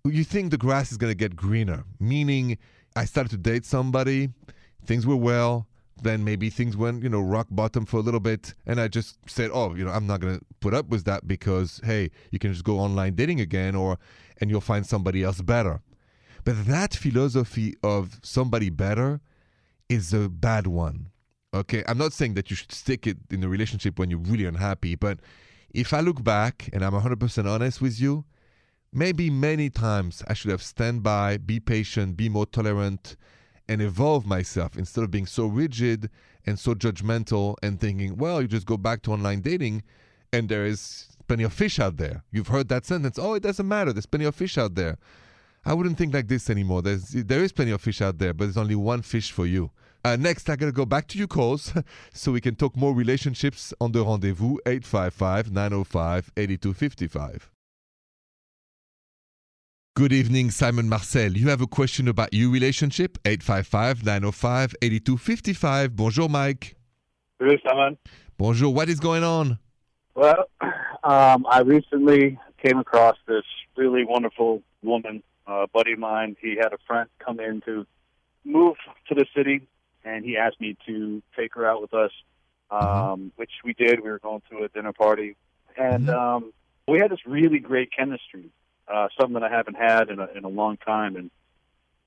you 0.04 0.24
think 0.24 0.50
the 0.50 0.58
grass 0.58 0.90
is 0.90 0.98
going 0.98 1.12
to 1.12 1.16
get 1.16 1.36
greener, 1.36 1.84
meaning 1.98 2.58
I 2.96 3.04
started 3.04 3.30
to 3.30 3.36
date 3.36 3.64
somebody, 3.64 4.30
things 4.84 5.06
were 5.06 5.16
well, 5.16 5.66
then 6.02 6.24
maybe 6.24 6.50
things 6.50 6.76
went, 6.76 7.02
you 7.02 7.08
know, 7.08 7.20
rock 7.20 7.46
bottom 7.50 7.84
for 7.84 7.98
a 7.98 8.00
little 8.00 8.20
bit, 8.20 8.54
and 8.66 8.80
I 8.80 8.88
just 8.88 9.18
said, 9.26 9.50
"Oh, 9.52 9.74
you 9.74 9.84
know, 9.84 9.90
I'm 9.90 10.06
not 10.06 10.20
going 10.20 10.38
to 10.38 10.44
put 10.60 10.74
up 10.74 10.88
with 10.88 11.04
that 11.04 11.28
because 11.28 11.80
hey, 11.84 12.10
you 12.30 12.38
can 12.38 12.52
just 12.52 12.64
go 12.64 12.78
online 12.78 13.14
dating 13.14 13.40
again 13.40 13.74
or 13.74 13.98
and 14.40 14.50
you'll 14.50 14.60
find 14.60 14.86
somebody 14.86 15.22
else 15.22 15.40
better." 15.40 15.80
But 16.44 16.66
that 16.66 16.94
philosophy 16.94 17.74
of 17.82 18.18
somebody 18.22 18.70
better 18.70 19.20
is 19.88 20.14
a 20.14 20.28
bad 20.28 20.66
one. 20.66 21.10
Okay, 21.52 21.82
I'm 21.86 21.98
not 21.98 22.12
saying 22.12 22.34
that 22.34 22.48
you 22.48 22.56
should 22.56 22.72
stick 22.72 23.06
it 23.06 23.18
in 23.30 23.42
a 23.44 23.48
relationship 23.48 23.98
when 23.98 24.08
you're 24.08 24.20
really 24.20 24.46
unhappy, 24.46 24.94
but 24.94 25.18
if 25.74 25.92
I 25.92 26.00
look 26.00 26.22
back 26.22 26.70
and 26.72 26.84
I'm 26.84 26.92
100% 26.92 27.46
honest 27.46 27.80
with 27.80 28.00
you, 28.00 28.24
maybe 28.92 29.30
many 29.30 29.70
times 29.70 30.22
I 30.28 30.34
should 30.34 30.50
have 30.50 30.62
stand 30.62 31.02
by, 31.02 31.36
be 31.36 31.60
patient, 31.60 32.16
be 32.16 32.28
more 32.28 32.46
tolerant, 32.46 33.16
and 33.68 33.80
evolve 33.80 34.26
myself 34.26 34.76
instead 34.76 35.04
of 35.04 35.10
being 35.10 35.26
so 35.26 35.46
rigid 35.46 36.10
and 36.46 36.58
so 36.58 36.74
judgmental 36.74 37.56
and 37.62 37.78
thinking, 37.78 38.16
well, 38.16 38.42
you 38.42 38.48
just 38.48 38.66
go 38.66 38.76
back 38.76 39.02
to 39.02 39.12
online 39.12 39.40
dating 39.40 39.82
and 40.32 40.48
there 40.48 40.64
is 40.64 41.16
plenty 41.28 41.44
of 41.44 41.52
fish 41.52 41.78
out 41.78 41.96
there. 41.96 42.24
You've 42.32 42.48
heard 42.48 42.68
that 42.68 42.84
sentence. 42.84 43.18
Oh, 43.18 43.34
it 43.34 43.42
doesn't 43.42 43.68
matter. 43.68 43.92
There's 43.92 44.06
plenty 44.06 44.24
of 44.24 44.34
fish 44.34 44.58
out 44.58 44.74
there. 44.74 44.98
I 45.64 45.74
wouldn't 45.74 45.98
think 45.98 46.14
like 46.14 46.28
this 46.28 46.48
anymore. 46.48 46.82
There's 46.82 47.10
there 47.10 47.44
is 47.44 47.52
plenty 47.52 47.70
of 47.70 47.80
fish 47.82 48.00
out 48.00 48.18
there, 48.18 48.32
but 48.32 48.46
there's 48.46 48.56
only 48.56 48.74
one 48.74 49.02
fish 49.02 49.30
for 49.30 49.46
you. 49.46 49.70
Uh, 50.02 50.16
next, 50.16 50.48
I'm 50.48 50.56
going 50.56 50.72
to 50.72 50.76
go 50.76 50.86
back 50.86 51.06
to 51.08 51.18
you 51.18 51.26
calls 51.26 51.74
so 52.14 52.32
we 52.32 52.40
can 52.40 52.56
talk 52.56 52.74
more 52.74 52.94
relationships 52.94 53.74
on 53.80 53.92
the 53.92 54.02
rendezvous 54.02 54.56
855 54.64 55.52
905 55.52 56.32
8255. 56.36 57.50
Good 60.00 60.14
evening, 60.14 60.50
Simon 60.50 60.88
Marcel. 60.88 61.32
You 61.32 61.50
have 61.50 61.60
a 61.60 61.66
question 61.66 62.08
about 62.08 62.32
your 62.32 62.50
relationship? 62.50 63.18
855 63.26 64.02
905 64.02 64.74
8255. 64.80 65.94
Bonjour, 65.94 66.26
Mike. 66.26 66.74
Hello, 67.38 67.54
Simon. 67.68 67.98
Bonjour. 68.38 68.72
What 68.72 68.88
is 68.88 68.98
going 68.98 69.22
on? 69.24 69.58
Well, 70.14 70.48
um, 71.04 71.44
I 71.46 71.60
recently 71.66 72.38
came 72.64 72.78
across 72.78 73.16
this 73.28 73.44
really 73.76 74.06
wonderful 74.06 74.62
woman, 74.82 75.22
uh, 75.46 75.66
buddy 75.70 75.92
of 75.92 75.98
mine. 75.98 76.34
He 76.40 76.56
had 76.56 76.72
a 76.72 76.78
friend 76.86 77.10
come 77.18 77.38
in 77.38 77.60
to 77.66 77.86
move 78.46 78.76
to 79.10 79.14
the 79.14 79.26
city, 79.36 79.68
and 80.02 80.24
he 80.24 80.38
asked 80.38 80.62
me 80.62 80.78
to 80.86 81.22
take 81.36 81.54
her 81.56 81.66
out 81.66 81.82
with 81.82 81.92
us, 81.92 82.12
um, 82.70 83.32
which 83.36 83.52
we 83.66 83.74
did. 83.74 84.00
We 84.02 84.08
were 84.08 84.18
going 84.18 84.40
to 84.50 84.64
a 84.64 84.68
dinner 84.68 84.94
party, 84.94 85.36
and 85.76 86.06
Mhm. 86.06 86.14
um, 86.14 86.52
we 86.88 87.00
had 87.00 87.10
this 87.10 87.26
really 87.26 87.58
great 87.58 87.90
chemistry, 87.92 88.48
uh, 88.92 89.08
something 89.18 89.34
that 89.34 89.44
I 89.44 89.54
haven't 89.54 89.76
had 89.76 90.08
in 90.08 90.18
a, 90.18 90.26
in 90.34 90.44
a 90.44 90.48
long 90.48 90.76
time. 90.78 91.16
And 91.16 91.30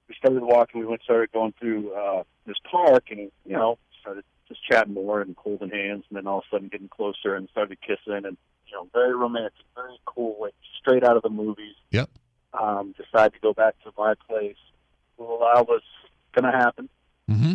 we 0.08 0.16
started 0.16 0.44
walking. 0.44 0.82
We 0.82 0.88
went 0.88 1.02
started 1.04 1.32
going 1.32 1.54
through 1.60 1.94
uh, 1.94 2.24
this 2.46 2.58
park, 2.70 3.06
and 3.10 3.32
you 3.46 3.54
know, 3.54 3.78
started 4.02 4.24
just 4.48 4.64
chatting 4.70 4.94
more 4.94 5.22
and 5.22 5.36
holding 5.38 5.70
hands, 5.70 6.04
and 6.10 6.18
then 6.18 6.28
all 6.28 6.40
of 6.40 6.44
a 6.52 6.56
sudden 6.56 6.68
getting 6.68 6.90
closer 6.90 7.36
and 7.36 7.48
started 7.50 7.78
kissing, 7.82 8.26
and 8.26 8.38
you 8.68 8.74
know, 8.74 8.88
very 8.94 9.16
romantic, 9.16 9.54
very 9.76 9.98
cool, 10.06 10.38
like 10.42 10.54
straight 10.80 11.04
out 11.04 11.16
of 11.16 11.24
the 11.24 11.30
movies. 11.30 11.76
Yep. 11.92 12.10
Um, 12.54 12.94
decided 12.98 13.34
to 13.34 13.40
go 13.40 13.54
back 13.54 13.76
to 13.84 13.92
my 13.98 14.14
place. 14.28 14.58
Well, 15.18 15.40
that 15.54 15.68
was 15.68 15.82
going 16.34 16.52
to 16.52 16.58
happen, 16.58 16.90
Mm-hmm. 17.30 17.54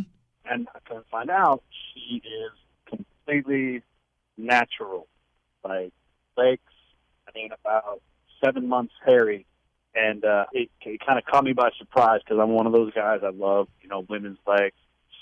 and 0.50 0.68
I 0.74 0.78
come 0.88 0.98
to 0.98 1.08
find 1.10 1.28
out 1.28 1.62
she 1.92 2.16
is 2.24 2.52
completely 2.86 3.82
natural, 4.38 5.06
like 5.62 5.92
legs. 6.36 6.62
I 7.28 7.30
mean, 7.34 7.50
about 7.52 8.00
seven 8.42 8.68
months 8.68 8.94
hairy, 9.04 9.46
and 9.94 10.24
uh, 10.24 10.46
it, 10.52 10.70
it 10.82 11.00
kind 11.04 11.18
of 11.18 11.24
caught 11.24 11.44
me 11.44 11.52
by 11.52 11.70
surprise 11.78 12.20
because 12.24 12.40
I'm 12.40 12.50
one 12.50 12.66
of 12.66 12.72
those 12.72 12.92
guys. 12.92 13.20
I 13.24 13.30
love 13.30 13.68
you 13.82 13.88
know 13.88 14.04
women's 14.08 14.38
legs, 14.46 14.76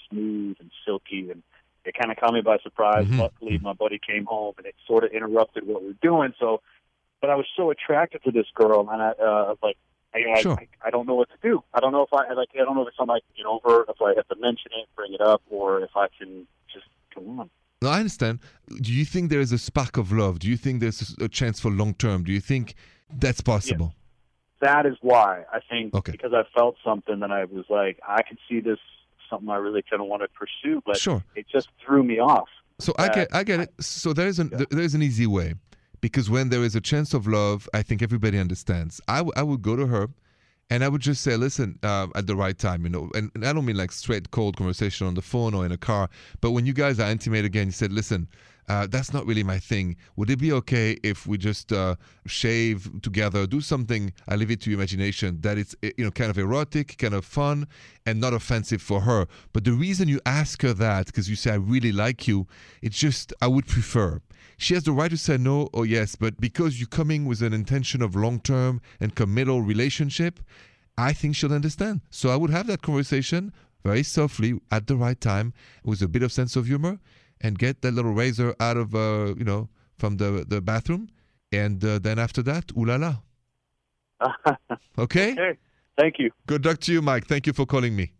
smooth 0.09 0.57
and 0.61 0.71
silky, 0.85 1.31
and 1.31 1.43
it 1.85 1.95
kind 1.99 2.11
of 2.11 2.19
caught 2.19 2.33
me 2.35 2.41
by 2.41 2.59
surprise. 2.59 3.07
Mhm. 3.07 3.19
Luckily, 3.19 3.59
my 3.59 3.73
buddy 3.73 3.99
came 3.99 4.27
home, 4.27 4.55
and 4.59 4.67
it 4.67 4.75
sort 4.87 5.05
of 5.05 5.13
interrupted 5.13 5.67
what 5.67 5.83
we 5.83 5.89
were 5.89 5.95
doing. 6.03 6.35
So, 6.39 6.61
but 7.21 7.31
I 7.31 7.37
was 7.37 7.47
so 7.57 7.71
attracted 7.71 8.23
to 8.25 8.31
this 8.31 8.47
girl, 8.55 8.89
and 8.91 9.03
I 9.03 9.11
uh, 9.11 9.55
like. 9.63 9.77
I, 10.15 10.41
Sure. 10.41 10.55
I, 10.55 10.67
I 10.83 10.91
don't 10.91 11.07
know 11.07 11.15
what 11.15 11.29
to 11.29 11.37
do. 11.43 11.63
I 11.75 11.81
don't 11.81 11.93
know 11.93 12.01
if 12.01 12.09
I 12.11 12.33
like. 12.33 12.49
I 12.55 12.65
don't 12.65 12.75
know 12.75 12.81
if 12.83 12.89
it's 12.89 12.97
something 12.97 13.17
I 13.17 13.21
can 13.21 13.37
get 13.37 13.45
over. 13.45 13.85
If 13.87 14.01
I 14.01 14.15
have 14.17 14.27
to 14.29 14.37
mention 14.37 14.71
it, 14.81 14.89
bring 14.97 15.13
it 15.13 15.21
up, 15.21 15.43
or 15.51 15.83
if 15.83 15.91
I 15.95 16.07
can 16.19 16.47
just 16.73 16.87
come 17.13 17.39
on. 17.39 17.51
No, 17.83 17.91
I 17.91 17.99
understand. 17.99 18.39
Do 18.81 18.95
you 18.95 19.05
think 19.05 19.29
there 19.29 19.41
is 19.41 19.53
a 19.53 19.59
spark 19.59 19.99
of 19.99 20.13
love? 20.13 20.39
Do 20.39 20.49
you 20.49 20.57
think 20.57 20.81
there's 20.81 21.15
a 21.21 21.29
chance 21.29 21.61
for 21.61 21.71
long 21.71 21.93
term? 21.93 22.25
Do 22.25 22.33
you 22.33 22.41
think 22.41 22.75
that's 23.15 23.41
possible? 23.41 23.95
that 24.63 24.87
is 24.87 24.97
why 25.03 25.45
I 25.53 25.61
think 25.71 25.95
Okay. 25.95 26.13
because 26.13 26.33
I 26.33 26.43
felt 26.59 26.77
something 26.83 27.21
that 27.21 27.31
I 27.31 27.45
was 27.45 27.67
like, 27.69 28.01
I 28.09 28.23
could 28.23 28.39
see 28.49 28.61
this 28.61 28.79
something 29.29 29.51
I 29.51 29.57
really 29.57 29.83
kind 29.89 30.01
of 30.01 30.09
want 30.09 30.23
to 30.23 30.29
pursue, 30.29 30.81
but 30.87 30.97
Sure. 30.97 31.23
it 31.35 31.47
just 31.53 31.69
threw 31.85 32.03
me 32.03 32.19
off. 32.21 32.49
So 32.79 32.95
I 32.99 33.09
get, 33.09 33.29
I 33.35 33.43
get 33.45 33.61
it. 33.61 33.75
So 33.81 34.13
there 34.15 34.27
is 34.27 34.39
an 34.39 34.51
Yeah. 34.53 34.65
there 34.71 34.81
is 34.81 34.95
an 34.95 35.03
easy 35.03 35.27
way, 35.27 35.55
because 36.01 36.31
when 36.31 36.49
there 36.49 36.63
is 36.65 36.75
a 36.75 36.81
chance 36.81 37.13
of 37.13 37.27
love, 37.27 37.69
I 37.75 37.83
think 37.83 38.01
everybody 38.03 38.39
understands. 38.39 38.99
I, 39.09 39.19
w- 39.19 39.33
I 39.37 39.43
would 39.43 39.61
go 39.63 39.77
to 39.77 39.87
her, 39.89 40.09
and 40.71 40.83
I 40.83 40.89
would 40.89 41.03
just 41.03 41.23
say, 41.23 41.37
listen, 41.37 41.79
uh, 41.83 42.07
at 42.15 42.27
the 42.27 42.35
right 42.37 42.57
time, 42.57 42.85
you 42.85 42.89
know, 42.89 43.11
and, 43.15 43.31
and 43.35 43.47
I 43.47 43.53
don't 43.53 43.65
mean 43.67 43.77
like 43.77 43.93
straight 43.93 44.31
cold 44.31 44.57
conversation 44.57 45.07
on 45.07 45.15
the 45.15 45.23
phone 45.23 45.53
or 45.55 45.67
in 45.67 45.73
a 45.73 45.79
car, 45.79 46.09
but 46.41 46.53
when 46.53 46.65
you 46.65 46.73
guys 46.73 46.99
are 46.99 47.11
intimate 47.11 47.45
again, 47.45 47.67
you 47.67 47.73
said, 47.73 47.93
listen. 47.93 48.27
Uh, 48.69 48.87
that's 48.87 49.13
not 49.13 49.25
really 49.27 49.45
my 49.45 49.59
thing. 49.59 49.97
Would 50.17 50.31
it 50.31 50.39
be 50.39 50.53
okay 50.53 50.99
if 51.03 51.27
we 51.27 51.39
just 51.39 51.73
uh, 51.73 51.95
shave 52.27 52.91
together, 53.03 53.47
do 53.47 53.61
something? 53.61 54.13
I 54.27 54.37
leave 54.37 54.51
it 54.51 54.61
to 54.63 54.71
your 54.71 54.79
imagination. 54.79 55.41
That 55.41 55.57
it's 55.57 55.77
eh, 55.83 55.93
you 55.97 56.05
know 56.05 56.11
kind 56.11 56.31
of 56.31 56.39
erotic, 56.39 56.99
kind 56.99 57.15
of 57.15 57.25
fun, 57.25 57.69
and 58.05 58.21
not 58.21 58.35
offensive 58.35 58.83
for 58.83 59.03
her. 59.03 59.27
But 59.53 59.65
the 59.65 59.73
reason 59.73 60.09
you 60.09 60.21
ask 60.27 60.63
her 60.63 60.73
that, 60.75 61.07
because 61.07 61.31
you 61.31 61.37
say 61.37 61.53
I 61.53 61.57
really 61.57 61.93
like 61.93 62.27
you, 62.27 62.47
it's 62.83 62.99
just 62.99 63.33
I 63.41 63.47
would 63.47 63.67
prefer. 63.67 64.21
She 64.59 64.75
has 64.75 64.85
the 64.85 64.93
right 64.93 65.11
to 65.11 65.19
say 65.19 65.37
no 65.37 65.69
or 65.73 65.87
yes, 65.87 66.17
but 66.17 66.41
because 66.41 66.81
you're 66.81 66.89
coming 66.89 67.27
with 67.27 67.43
an 67.43 67.53
intention 67.53 68.01
of 68.03 68.17
long-term 68.17 68.81
and 69.01 69.15
committal 69.15 69.61
relationship, 69.61 70.41
I 70.97 71.13
think 71.13 71.37
she'll 71.37 71.53
understand. 71.53 72.01
So 72.11 72.31
I 72.31 72.37
would 72.37 72.51
have 72.51 72.67
that 72.69 72.81
conversation 72.81 73.53
very 73.85 74.03
softly 74.03 74.59
at 74.71 74.87
the 74.87 74.97
right 74.97 75.21
time 75.21 75.53
with 75.85 76.01
a 76.03 76.09
bit 76.09 76.23
of 76.23 76.33
sense 76.33 76.57
of 76.57 76.67
humor 76.67 76.99
and 77.41 77.59
get 77.59 77.83
that 77.83 77.93
little 77.95 78.13
razor 78.13 78.55
out 78.61 78.77
of 78.77 78.95
uh, 78.95 79.35
you 79.37 79.45
know 79.45 79.69
from 79.99 80.17
the 80.17 80.45
the 80.49 80.61
bathroom 80.61 81.09
and 81.53 81.85
uh, 81.85 81.99
then 81.99 82.19
after 82.19 82.43
that 82.43 82.71
ooh 82.77 82.85
la 82.85 82.97
la 82.97 83.17
okay 84.99 85.33
okay. 85.33 85.59
Thank 85.99 86.19
you. 86.19 86.31
good 86.47 86.65
luck 86.65 86.81
to 86.81 86.93
you 86.93 87.01
mike 87.03 87.27
thank 87.27 87.47
you 87.47 87.53
for 87.53 87.67
calling 87.67 87.95
me 87.97 88.13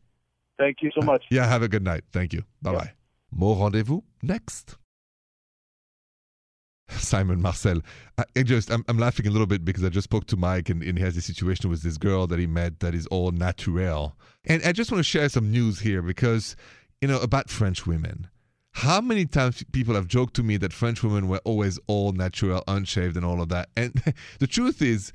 Thank 0.59 0.79
you 0.83 0.91
so 0.99 1.05
much. 1.05 1.25
yeah 1.31 1.47
have 1.47 1.63
a 1.63 1.69
good 1.69 1.83
night 1.85 2.05
thank 2.13 2.33
you 2.33 2.43
bye 2.63 2.73
bye 2.73 2.93
more 3.31 3.57
rendezvous 3.57 4.01
next 4.23 4.77
Simon 6.89 7.43
Marcel. 7.43 7.81
I, 8.17 8.25
I 8.37 8.43
just 8.45 8.71
I'm, 8.71 8.85
I'm 8.89 8.97
laughing 8.99 9.27
a 9.27 9.31
little 9.31 9.47
bit 9.47 9.65
because 9.65 9.83
I 9.83 9.89
just 9.89 10.05
spoke 10.05 10.27
to 10.29 10.37
Mike 10.37 10.69
and, 10.69 10.83
and 10.85 10.97
he 10.97 11.03
has 11.05 11.17
a 11.17 11.21
situation 11.21 11.69
with 11.69 11.83
this 11.83 11.99
girl 11.99 12.27
that 12.29 12.39
he 12.39 12.47
met 12.47 12.79
that 12.79 12.95
is 12.95 13.09
all 13.09 13.33
natural. 13.33 14.17
And 14.45 14.63
I 14.65 14.71
just 14.73 14.93
want 14.93 15.01
to 15.01 15.03
share 15.03 15.29
some 15.29 15.51
news 15.51 15.81
here 15.81 16.01
because 16.01 16.55
you 17.01 17.09
know 17.09 17.19
about 17.19 17.51
French 17.51 17.87
women. 17.89 18.29
How 18.81 19.01
many 19.01 19.25
times 19.25 19.65
people 19.73 19.95
have 19.95 20.07
joked 20.07 20.35
to 20.35 20.43
me 20.43 20.59
that 20.59 20.71
French 20.71 21.03
women 21.03 21.29
were 21.29 21.41
always 21.45 21.79
all 21.87 22.13
natural, 22.13 22.63
unshaved, 22.69 23.17
and 23.17 23.25
all 23.25 23.41
of 23.41 23.49
that? 23.49 23.71
And 23.75 23.95
the 24.39 24.47
truth 24.47 24.83
is, 24.83 25.15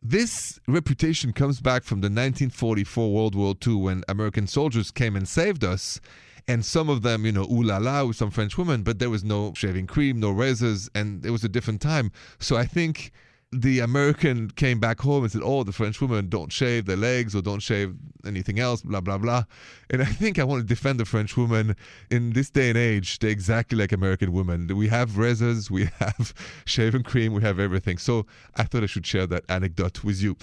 this 0.00 0.60
reputation 0.68 1.32
comes 1.32 1.60
back 1.60 1.82
from 1.82 2.02
the 2.02 2.06
1944 2.06 3.12
World 3.12 3.34
War 3.34 3.56
II 3.66 3.74
when 3.74 4.04
American 4.08 4.46
soldiers 4.46 4.92
came 4.92 5.16
and 5.16 5.28
saved 5.28 5.64
us. 5.64 6.00
And 6.46 6.64
some 6.64 6.88
of 6.88 7.02
them, 7.02 7.26
you 7.26 7.32
know, 7.32 7.48
ooh 7.50 7.64
la 7.64 7.78
la 7.78 8.04
with 8.04 8.14
some 8.14 8.30
French 8.30 8.56
women, 8.56 8.84
but 8.84 9.00
there 9.00 9.10
was 9.10 9.24
no 9.24 9.54
shaving 9.54 9.88
cream, 9.88 10.20
no 10.20 10.30
razors, 10.30 10.88
and 10.94 11.26
it 11.26 11.30
was 11.30 11.42
a 11.42 11.48
different 11.48 11.80
time. 11.80 12.12
So 12.38 12.56
I 12.56 12.64
think 12.64 13.10
the 13.52 13.80
American 13.80 14.48
came 14.50 14.78
back 14.78 15.00
home 15.00 15.24
and 15.24 15.32
said, 15.32 15.42
"Oh, 15.44 15.64
the 15.64 15.72
French 15.72 16.00
women 16.00 16.28
don't 16.28 16.52
shave 16.52 16.86
their 16.86 16.96
legs 16.96 17.34
or 17.34 17.42
don't 17.42 17.60
shave 17.60 17.96
anything 18.24 18.60
else, 18.60 18.82
blah 18.82 19.00
blah 19.00 19.18
blah." 19.18 19.44
And 19.90 20.02
I 20.02 20.06
think 20.06 20.38
I 20.38 20.44
want 20.44 20.62
to 20.62 20.66
defend 20.66 21.00
the 21.00 21.04
French 21.04 21.36
woman 21.36 21.74
in 22.10 22.32
this 22.32 22.48
day 22.48 22.68
and 22.68 22.78
age. 22.78 23.18
They're 23.18 23.30
exactly 23.30 23.76
like 23.76 23.90
American 23.90 24.32
women. 24.32 24.68
We 24.76 24.86
have 24.88 25.18
razors, 25.18 25.68
we 25.68 25.88
have 25.98 26.32
shaving 26.64 27.02
cream, 27.02 27.32
we 27.32 27.42
have 27.42 27.58
everything. 27.58 27.98
So 27.98 28.24
I 28.54 28.64
thought 28.64 28.84
I 28.84 28.86
should 28.86 29.06
share 29.06 29.26
that 29.26 29.44
anecdote 29.48 30.04
with 30.04 30.22
you. 30.22 30.36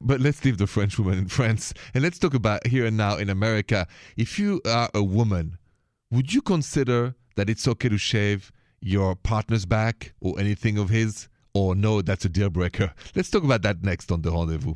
But 0.00 0.20
let's 0.20 0.44
leave 0.44 0.58
the 0.58 0.66
French 0.68 0.98
woman 0.98 1.18
in 1.18 1.28
France 1.28 1.74
and 1.94 2.02
let's 2.04 2.18
talk 2.18 2.34
about 2.34 2.66
here 2.68 2.86
and 2.86 2.96
now 2.96 3.16
in 3.16 3.28
America. 3.28 3.88
If 4.16 4.38
you 4.38 4.60
are 4.66 4.88
a 4.94 5.02
woman, 5.02 5.58
would 6.12 6.32
you 6.32 6.42
consider 6.42 7.16
that 7.34 7.50
it's 7.50 7.66
okay 7.66 7.88
to 7.88 7.98
shave 7.98 8.52
your 8.80 9.16
partner's 9.16 9.66
back 9.66 10.12
or 10.20 10.38
anything 10.38 10.78
of 10.78 10.90
his? 10.90 11.28
Or 11.54 11.74
no, 11.74 12.00
that's 12.02 12.24
a 12.24 12.28
deal 12.28 12.50
breaker. 12.50 12.92
Let's 13.14 13.30
talk 13.30 13.44
about 13.44 13.62
that 13.62 13.82
next 13.82 14.10
on 14.10 14.22
The 14.22 14.30
Rendezvous. 14.30 14.74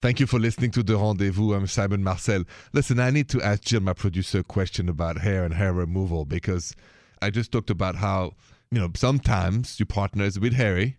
Thank 0.00 0.20
you 0.20 0.26
for 0.26 0.38
listening 0.38 0.70
to 0.72 0.82
The 0.82 0.96
Rendezvous. 0.96 1.54
I'm 1.54 1.66
Simon 1.66 2.02
Marcel. 2.02 2.44
Listen, 2.72 3.00
I 3.00 3.10
need 3.10 3.28
to 3.30 3.42
ask 3.42 3.62
Jill, 3.62 3.80
my 3.80 3.92
producer, 3.92 4.40
a 4.40 4.44
question 4.44 4.88
about 4.88 5.18
hair 5.18 5.44
and 5.44 5.54
hair 5.54 5.72
removal 5.72 6.24
because 6.24 6.74
I 7.20 7.30
just 7.30 7.52
talked 7.52 7.70
about 7.70 7.96
how, 7.96 8.34
you 8.70 8.80
know, 8.80 8.90
sometimes 8.96 9.78
your 9.78 9.86
partner 9.86 10.24
is 10.24 10.36
a 10.36 10.40
bit 10.40 10.54
hairy, 10.54 10.96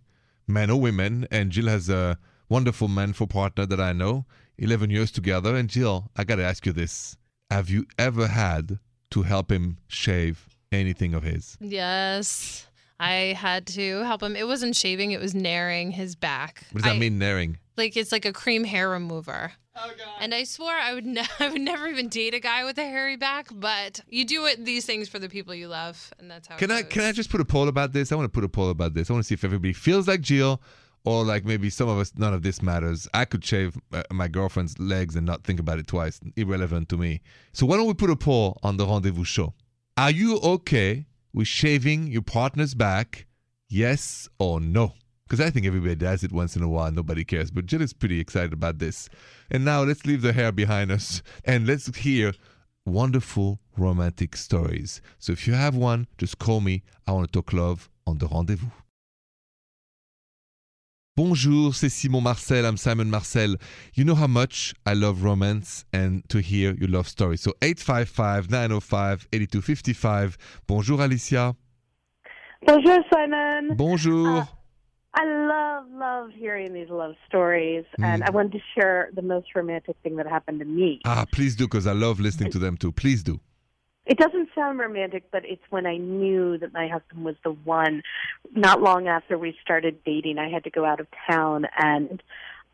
men 0.48 0.70
or 0.70 0.80
women, 0.80 1.28
and 1.32 1.52
Jill 1.52 1.68
has 1.68 1.90
a 1.90 2.18
wonderful 2.50 2.88
man 2.88 3.14
for 3.14 3.28
partner 3.28 3.66
that 3.66 3.80
I 3.80 3.94
know, 3.94 4.26
11 4.58 4.90
years 4.90 5.12
together. 5.12 5.56
And 5.56 5.70
Jill, 5.70 6.10
I 6.16 6.24
got 6.24 6.36
to 6.38 6.44
ask 6.44 6.66
you 6.66 6.72
this 6.72 7.18
Have 7.50 7.70
you 7.70 7.86
ever 7.98 8.28
had 8.28 8.80
to 9.12 9.24
help 9.24 9.52
him 9.52 9.78
shave 9.88 10.48
anything 10.72 11.14
of 11.14 11.24
his? 11.24 11.58
Yes. 11.60 12.68
I 13.00 13.36
had 13.38 13.68
to 13.68 14.04
help 14.04 14.22
him. 14.24 14.36
It 14.36 14.48
wasn't 14.48 14.76
shaving, 14.76 15.12
it 15.12 15.20
was 15.20 15.34
Nairing 15.34 15.92
his 15.92 16.16
back. 16.16 16.64
What 16.72 16.84
does 16.84 16.92
that 16.92 16.96
I- 16.96 17.00
mean, 17.00 17.18
Nairing? 17.20 17.58
Like 17.76 17.98
it's 17.98 18.12
like 18.12 18.26
a 18.26 18.32
cream 18.34 18.64
hair 18.64 18.88
remover. 18.90 19.52
Oh 19.76 19.92
god. 19.98 20.08
And 20.22 20.36
I 20.36 20.44
swore 20.44 20.70
I 20.72 20.94
would 20.94 21.06
ne- 21.08 21.26
I 21.40 21.50
would 21.50 21.62
never 21.62 21.88
even 21.88 22.08
date 22.08 22.36
a 22.36 22.40
guy 22.40 22.64
with 22.64 22.78
a 22.78 22.84
hairy 22.84 23.16
back, 23.18 23.48
but 23.52 24.00
you 24.08 24.26
do 24.26 24.46
it 24.46 24.64
these 24.64 24.86
things 24.86 25.10
for 25.10 25.18
the 25.18 25.28
people 25.28 25.56
you 25.56 25.68
love, 25.68 26.14
and 26.20 26.30
that's 26.30 26.48
how 26.48 26.58
Can 26.58 26.70
it 26.70 26.74
I 26.76 26.82
goes. 26.84 26.92
can 26.92 27.02
I 27.04 27.12
just 27.12 27.32
put 27.32 27.42
a 27.42 27.46
poll 27.46 27.68
about 27.68 27.92
this? 27.94 28.12
I 28.12 28.16
want 28.16 28.26
to 28.26 28.30
put 28.30 28.44
a 28.44 28.50
poll 28.50 28.70
about 28.70 28.94
this. 28.94 29.10
I 29.10 29.14
want 29.14 29.24
to 29.24 29.28
see 29.28 29.34
if 29.34 29.44
everybody 29.44 29.74
feels 29.74 30.08
like 30.08 30.22
Jill 30.22 30.62
or 31.04 31.24
like 31.26 31.46
maybe 31.46 31.72
some 31.72 31.90
of 31.90 31.98
us, 31.98 32.14
none 32.16 32.32
of 32.36 32.44
this 32.44 32.62
matters. 32.62 33.08
I 33.16 33.26
could 33.26 33.44
shave 33.44 33.76
uh, 33.92 34.04
my 34.12 34.28
girlfriend's 34.28 34.78
legs 34.78 35.16
and 35.16 35.26
not 35.26 35.44
think 35.44 35.60
about 35.60 35.80
it 35.80 35.88
twice. 35.88 36.20
Irrelevant 36.38 36.90
to 36.90 36.98
me. 36.98 37.22
So 37.54 37.66
why 37.66 37.78
don't 37.78 37.88
we 37.88 37.96
put 37.96 38.12
a 38.12 38.16
poll 38.16 38.60
on 38.62 38.78
the 38.78 38.86
Rendezvous 38.86 39.24
show? 39.24 39.56
Are 39.98 40.12
you 40.12 40.38
okay 40.38 41.08
with 41.34 41.48
shaving 41.48 42.08
your 42.08 42.22
partner's 42.22 42.76
back? 42.76 43.26
Yes 43.68 44.28
or 44.40 44.60
no? 44.60 44.94
Because 45.28 45.40
I 45.40 45.50
think 45.50 45.66
everybody 45.66 45.96
does 45.96 46.24
it 46.24 46.32
once 46.32 46.56
in 46.56 46.62
a 46.62 46.70
while. 46.70 46.92
Nobody 46.92 47.24
cares. 47.24 47.50
But 47.50 47.66
Jill 47.66 47.82
is 47.82 47.94
pretty 47.94 48.20
excited 48.20 48.54
about 48.54 48.78
this. 48.78 49.10
And 49.50 49.66
now 49.66 49.82
let's 49.84 50.06
leave 50.06 50.22
the 50.22 50.34
hair 50.34 50.52
behind 50.52 50.92
us 50.92 51.24
and 51.46 51.66
let's 51.66 51.96
hear 51.98 52.34
wonderful 52.86 53.60
romantic 53.78 54.36
stories. 54.36 55.02
So 55.18 55.32
if 55.32 55.48
you 55.48 55.54
have 55.54 55.76
one, 55.76 56.08
just 56.18 56.38
call 56.38 56.62
me. 56.62 56.84
I 57.08 57.14
want 57.14 57.32
to 57.32 57.32
talk 57.32 57.54
love 57.54 57.90
on 58.06 58.18
the 58.18 58.28
rendezvous. 58.28 58.68
Bonjour, 61.16 61.76
c'est 61.76 61.90
Simon 61.90 62.22
Marcel. 62.22 62.66
I'm 62.66 62.76
Simon 62.76 63.06
Marcel. 63.06 63.58
You 63.96 64.04
know 64.04 64.16
how 64.16 64.28
much 64.28 64.74
I 64.84 64.96
love 64.96 65.24
romance 65.24 65.86
and 65.94 66.28
to 66.30 66.40
hear 66.40 66.74
your 66.80 66.90
love 66.90 67.08
story. 67.08 67.38
So 67.38 67.54
855 67.62 68.50
905 68.50 69.28
8255. 69.32 70.38
Bonjour, 70.68 71.00
Alicia. 71.00 71.56
Bonjour, 72.66 73.00
Simon. 73.14 73.76
Bonjour. 73.76 74.28
Uh, 74.38 74.46
I 75.14 75.26
love, 75.26 75.86
love 75.92 76.32
hearing 76.34 76.74
these 76.74 76.90
love 76.90 77.14
stories, 77.28 77.86
and 78.02 78.24
I 78.24 78.32
wanted 78.32 78.54
to 78.54 78.60
share 78.74 79.12
the 79.14 79.22
most 79.22 79.54
romantic 79.54 79.96
thing 80.02 80.16
that 80.16 80.26
happened 80.26 80.62
to 80.62 80.66
me. 80.66 81.00
ah, 81.06 81.26
please 81.32 81.56
do, 81.56 81.66
because 81.66 81.86
I 81.86 81.94
love 81.94 82.20
listening 82.20 82.52
to 82.54 82.58
them 82.58 82.76
too. 82.76 82.92
Please 82.92 83.22
do. 83.22 83.40
It 84.06 84.18
doesn't 84.18 84.50
sound 84.54 84.80
romantic, 84.80 85.24
but 85.32 85.44
it's 85.46 85.62
when 85.70 85.86
I 85.86 85.98
knew 85.98 86.58
that 86.58 86.74
my 86.74 86.88
husband 86.88 87.24
was 87.24 87.36
the 87.44 87.52
one. 87.52 88.04
Not 88.54 88.82
long 88.82 89.08
after 89.08 89.38
we 89.38 89.56
started 89.62 90.04
dating, 90.04 90.40
I 90.40 90.50
had 90.50 90.66
to 90.66 90.70
go 90.70 90.84
out 90.84 91.00
of 91.00 91.08
town, 91.30 91.66
and 91.78 92.22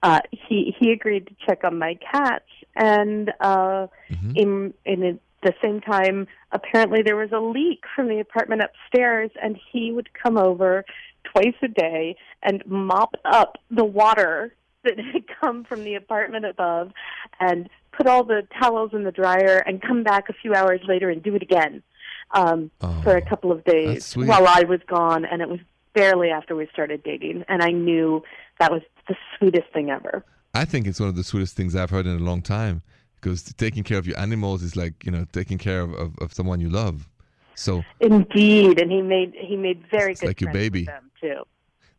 uh, 0.02 0.22
he 0.32 0.76
he 0.80 0.92
agreed 0.92 1.28
to 1.28 1.36
check 1.46 1.64
on 1.64 1.78
my 1.78 1.96
cats. 1.96 2.50
And 2.76 3.32
uh, 3.40 3.88
Mhm. 4.10 4.36
in 4.36 4.74
in 4.86 5.20
the 5.44 5.54
same 5.62 5.82
time, 5.82 6.28
apparently 6.52 7.02
there 7.04 7.16
was 7.16 7.32
a 7.32 7.40
leak 7.40 7.84
from 7.96 8.08
the 8.08 8.20
apartment 8.20 8.62
upstairs, 8.64 9.30
and 9.42 9.58
he 9.72 9.92
would 9.92 10.10
come 10.14 10.38
over 10.38 10.84
twice 11.26 11.56
a 11.62 11.68
day 11.68 12.16
and 12.42 12.66
mop 12.66 13.16
up 13.24 13.58
the 13.70 13.86
water 13.86 14.54
that 14.84 14.98
had 14.98 15.26
come 15.42 15.64
from 15.64 15.84
the 15.84 15.96
apartment 15.96 16.46
above 16.46 16.92
and 17.40 17.70
put 18.00 18.08
all 18.08 18.24
the 18.24 18.48
towels 18.62 18.92
in 18.94 19.04
the 19.04 19.12
dryer 19.12 19.58
and 19.58 19.82
come 19.82 20.04
back 20.04 20.30
a 20.30 20.34
few 20.34 20.54
hours 20.54 20.80
later 20.88 21.10
and 21.10 21.22
do 21.22 21.36
it 21.36 21.42
again 21.42 21.84
um, 22.32 22.72
Oh, 22.80 23.02
for 23.04 23.18
a 23.18 23.22
couple 23.22 23.52
of 23.52 23.66
days 23.66 24.14
while 24.14 24.48
I 24.48 24.64
was 24.64 24.80
gone. 24.88 25.26
And 25.26 25.42
it 25.42 25.50
was 25.50 25.60
barely 25.94 26.30
after 26.30 26.56
we 26.56 26.68
started 26.72 27.04
dating. 27.04 27.44
And 27.50 27.62
I 27.62 27.72
knew 27.72 28.24
that 28.60 28.72
was 28.72 28.82
the 29.10 29.16
sweetest 29.38 29.68
thing 29.74 29.90
ever. 29.90 30.24
I 30.54 30.64
think 30.64 30.88
it's 30.88 31.00
one 31.00 31.10
of 31.10 31.18
the 31.18 31.26
sweetest 31.26 31.58
things 31.58 31.76
I've 31.76 31.90
heard 31.90 32.06
in 32.06 32.16
a 32.16 32.24
long 32.24 32.42
time 32.42 32.84
because 33.16 33.44
taking 33.44 33.84
care 33.84 33.98
of 33.98 34.08
your 34.08 34.18
animals 34.18 34.64
is 34.64 34.78
like, 34.78 35.06
you 35.06 35.12
know, 35.12 35.26
taking 35.34 35.58
care 35.58 35.82
of, 35.82 35.94
of, 35.94 36.18
of 36.20 36.34
someone 36.34 36.62
you 36.62 36.70
love. 36.70 37.10
So 37.56 37.84
Indeed. 38.00 38.80
And 38.80 38.90
he 38.90 39.02
made 39.02 39.34
he 39.36 39.58
made 39.58 39.84
very 39.92 40.14
good 40.14 40.28
like 40.28 40.40
your 40.40 40.54
baby. 40.54 40.86
them 40.86 41.12
too. 41.20 41.44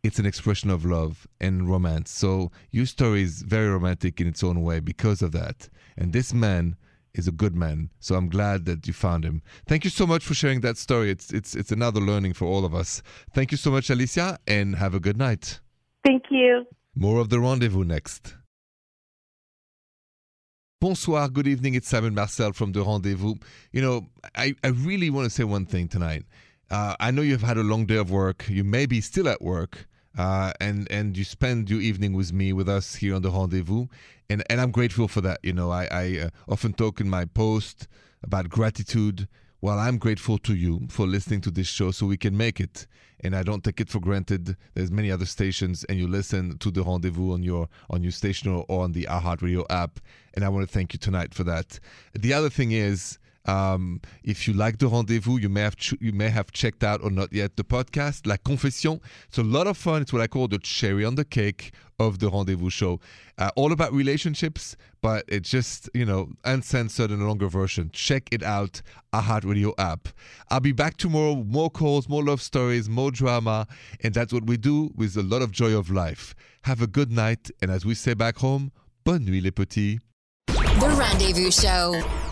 It's 0.02 0.18
an 0.18 0.26
expression 0.26 0.70
of 0.70 0.84
love 0.84 1.26
and 1.40 1.68
romance. 1.68 2.10
So 2.10 2.50
your 2.70 2.86
story 2.86 3.22
is 3.22 3.42
very 3.42 3.68
romantic 3.68 4.20
in 4.20 4.26
its 4.26 4.42
own 4.42 4.62
way 4.62 4.80
because 4.80 5.22
of 5.22 5.32
that. 5.32 5.68
And 5.96 6.12
this 6.12 6.32
man 6.32 6.76
is 7.14 7.28
a 7.28 7.32
good 7.32 7.54
man. 7.54 7.90
So 7.98 8.14
I'm 8.14 8.28
glad 8.28 8.64
that 8.64 8.86
you 8.86 8.92
found 8.92 9.24
him. 9.24 9.42
Thank 9.66 9.84
you 9.84 9.90
so 9.90 10.06
much 10.06 10.24
for 10.24 10.34
sharing 10.34 10.60
that 10.60 10.78
story. 10.78 11.10
It's 11.10 11.32
it's 11.32 11.54
it's 11.54 11.72
another 11.72 12.00
learning 12.00 12.34
for 12.34 12.46
all 12.46 12.64
of 12.64 12.74
us. 12.74 13.02
Thank 13.34 13.50
you 13.50 13.58
so 13.58 13.70
much, 13.70 13.90
Alicia, 13.90 14.38
and 14.46 14.76
have 14.76 14.94
a 14.94 15.00
good 15.00 15.16
night. 15.16 15.60
Thank 16.04 16.24
you. 16.30 16.66
More 16.94 17.20
of 17.20 17.28
the 17.28 17.40
rendezvous 17.40 17.84
next. 17.84 18.36
Bonsoir, 20.80 21.28
good 21.28 21.46
evening. 21.46 21.74
It's 21.74 21.88
Simon 21.88 22.14
Marcel 22.14 22.54
from 22.54 22.72
The 22.72 22.82
Rendezvous. 22.82 23.34
You 23.70 23.82
know, 23.82 24.06
I, 24.34 24.54
I 24.64 24.68
really 24.68 25.10
want 25.10 25.26
to 25.26 25.30
say 25.30 25.44
one 25.44 25.66
thing 25.66 25.88
tonight. 25.88 26.24
Uh, 26.70 26.94
I 26.98 27.10
know 27.10 27.20
you've 27.20 27.42
had 27.42 27.58
a 27.58 27.62
long 27.62 27.84
day 27.84 27.96
of 27.96 28.10
work. 28.10 28.46
You 28.48 28.64
may 28.64 28.86
be 28.86 29.02
still 29.02 29.28
at 29.28 29.42
work, 29.42 29.86
uh, 30.18 30.52
and 30.60 30.90
and 30.90 31.16
you 31.16 31.24
spend 31.24 31.70
your 31.70 31.80
evening 31.80 32.12
with 32.14 32.32
me, 32.32 32.52
with 32.52 32.68
us 32.68 32.96
here 32.96 33.14
on 33.14 33.22
The 33.22 33.30
Rendezvous, 33.30 33.86
and 34.28 34.42
and 34.50 34.60
I'm 34.60 34.70
grateful 34.70 35.08
for 35.08 35.20
that. 35.20 35.40
You 35.42 35.52
know, 35.52 35.70
I, 35.70 35.88
I 35.90 36.18
uh, 36.18 36.30
often 36.48 36.72
talk 36.72 37.00
in 37.00 37.08
my 37.08 37.24
post 37.24 37.88
about 38.22 38.48
gratitude. 38.48 39.28
Well, 39.62 39.78
I'm 39.78 39.98
grateful 39.98 40.38
to 40.38 40.54
you 40.54 40.86
for 40.88 41.06
listening 41.06 41.42
to 41.42 41.50
this 41.50 41.66
show 41.66 41.90
so 41.90 42.06
we 42.06 42.16
can 42.16 42.34
make 42.34 42.60
it. 42.60 42.86
And 43.22 43.36
I 43.36 43.42
don't 43.42 43.62
take 43.62 43.78
it 43.78 43.90
for 43.90 44.00
granted. 44.00 44.56
There's 44.72 44.90
many 44.90 45.12
other 45.12 45.26
stations 45.26 45.84
and 45.84 45.98
you 45.98 46.08
listen 46.08 46.56
to 46.56 46.70
the 46.70 46.82
rendezvous 46.82 47.34
on 47.34 47.42
your 47.42 47.68
on 47.90 48.02
your 48.02 48.12
station 48.12 48.50
or 48.50 48.64
on 48.70 48.92
the 48.92 49.04
iHeartRadio 49.04 49.66
app. 49.68 50.00
And 50.32 50.46
I 50.46 50.48
want 50.48 50.66
to 50.66 50.72
thank 50.72 50.94
you 50.94 50.98
tonight 50.98 51.34
for 51.34 51.44
that. 51.44 51.78
The 52.14 52.32
other 52.32 52.48
thing 52.48 52.72
is 52.72 53.18
um, 53.46 54.00
if 54.22 54.46
you 54.46 54.54
like 54.54 54.78
the 54.78 54.88
rendezvous, 54.88 55.38
you 55.38 55.48
may 55.48 55.62
have 55.62 55.76
you 56.00 56.12
may 56.12 56.28
have 56.28 56.52
checked 56.52 56.84
out 56.84 57.02
or 57.02 57.10
not 57.10 57.32
yet 57.32 57.56
the 57.56 57.64
podcast 57.64 58.26
La 58.26 58.36
Confession. 58.36 59.00
It's 59.28 59.38
a 59.38 59.42
lot 59.42 59.66
of 59.66 59.76
fun. 59.76 60.02
It's 60.02 60.12
what 60.12 60.22
I 60.22 60.26
call 60.26 60.48
the 60.48 60.58
cherry 60.58 61.04
on 61.04 61.14
the 61.14 61.24
cake 61.24 61.72
of 61.98 62.18
the 62.18 62.28
rendezvous 62.30 62.70
show. 62.70 63.00
Uh, 63.38 63.50
all 63.56 63.72
about 63.72 63.92
relationships, 63.92 64.76
but 65.00 65.24
it's 65.26 65.48
just 65.50 65.88
you 65.94 66.04
know 66.04 66.30
uncensored 66.44 67.10
and 67.10 67.22
a 67.22 67.24
longer 67.24 67.48
version. 67.48 67.90
Check 67.92 68.28
it 68.30 68.42
out, 68.42 68.82
iHeart 69.14 69.44
Radio 69.44 69.74
app. 69.78 70.08
I'll 70.50 70.60
be 70.60 70.72
back 70.72 70.98
tomorrow. 70.98 71.36
More 71.36 71.70
calls, 71.70 72.08
more 72.08 72.22
love 72.22 72.42
stories, 72.42 72.88
more 72.90 73.10
drama, 73.10 73.66
and 74.02 74.12
that's 74.12 74.32
what 74.32 74.46
we 74.46 74.58
do 74.58 74.90
with 74.94 75.16
a 75.16 75.22
lot 75.22 75.40
of 75.40 75.50
joy 75.50 75.76
of 75.76 75.90
life. 75.90 76.34
Have 76.64 76.82
a 76.82 76.86
good 76.86 77.10
night, 77.10 77.50
and 77.62 77.70
as 77.70 77.86
we 77.86 77.94
say 77.94 78.12
back 78.12 78.36
home, 78.36 78.70
bonne 79.04 79.24
nuit 79.24 79.42
les 79.42 79.50
petits. 79.50 79.98
The 80.46 80.94
Rendezvous 80.98 81.50
Show. 81.50 82.29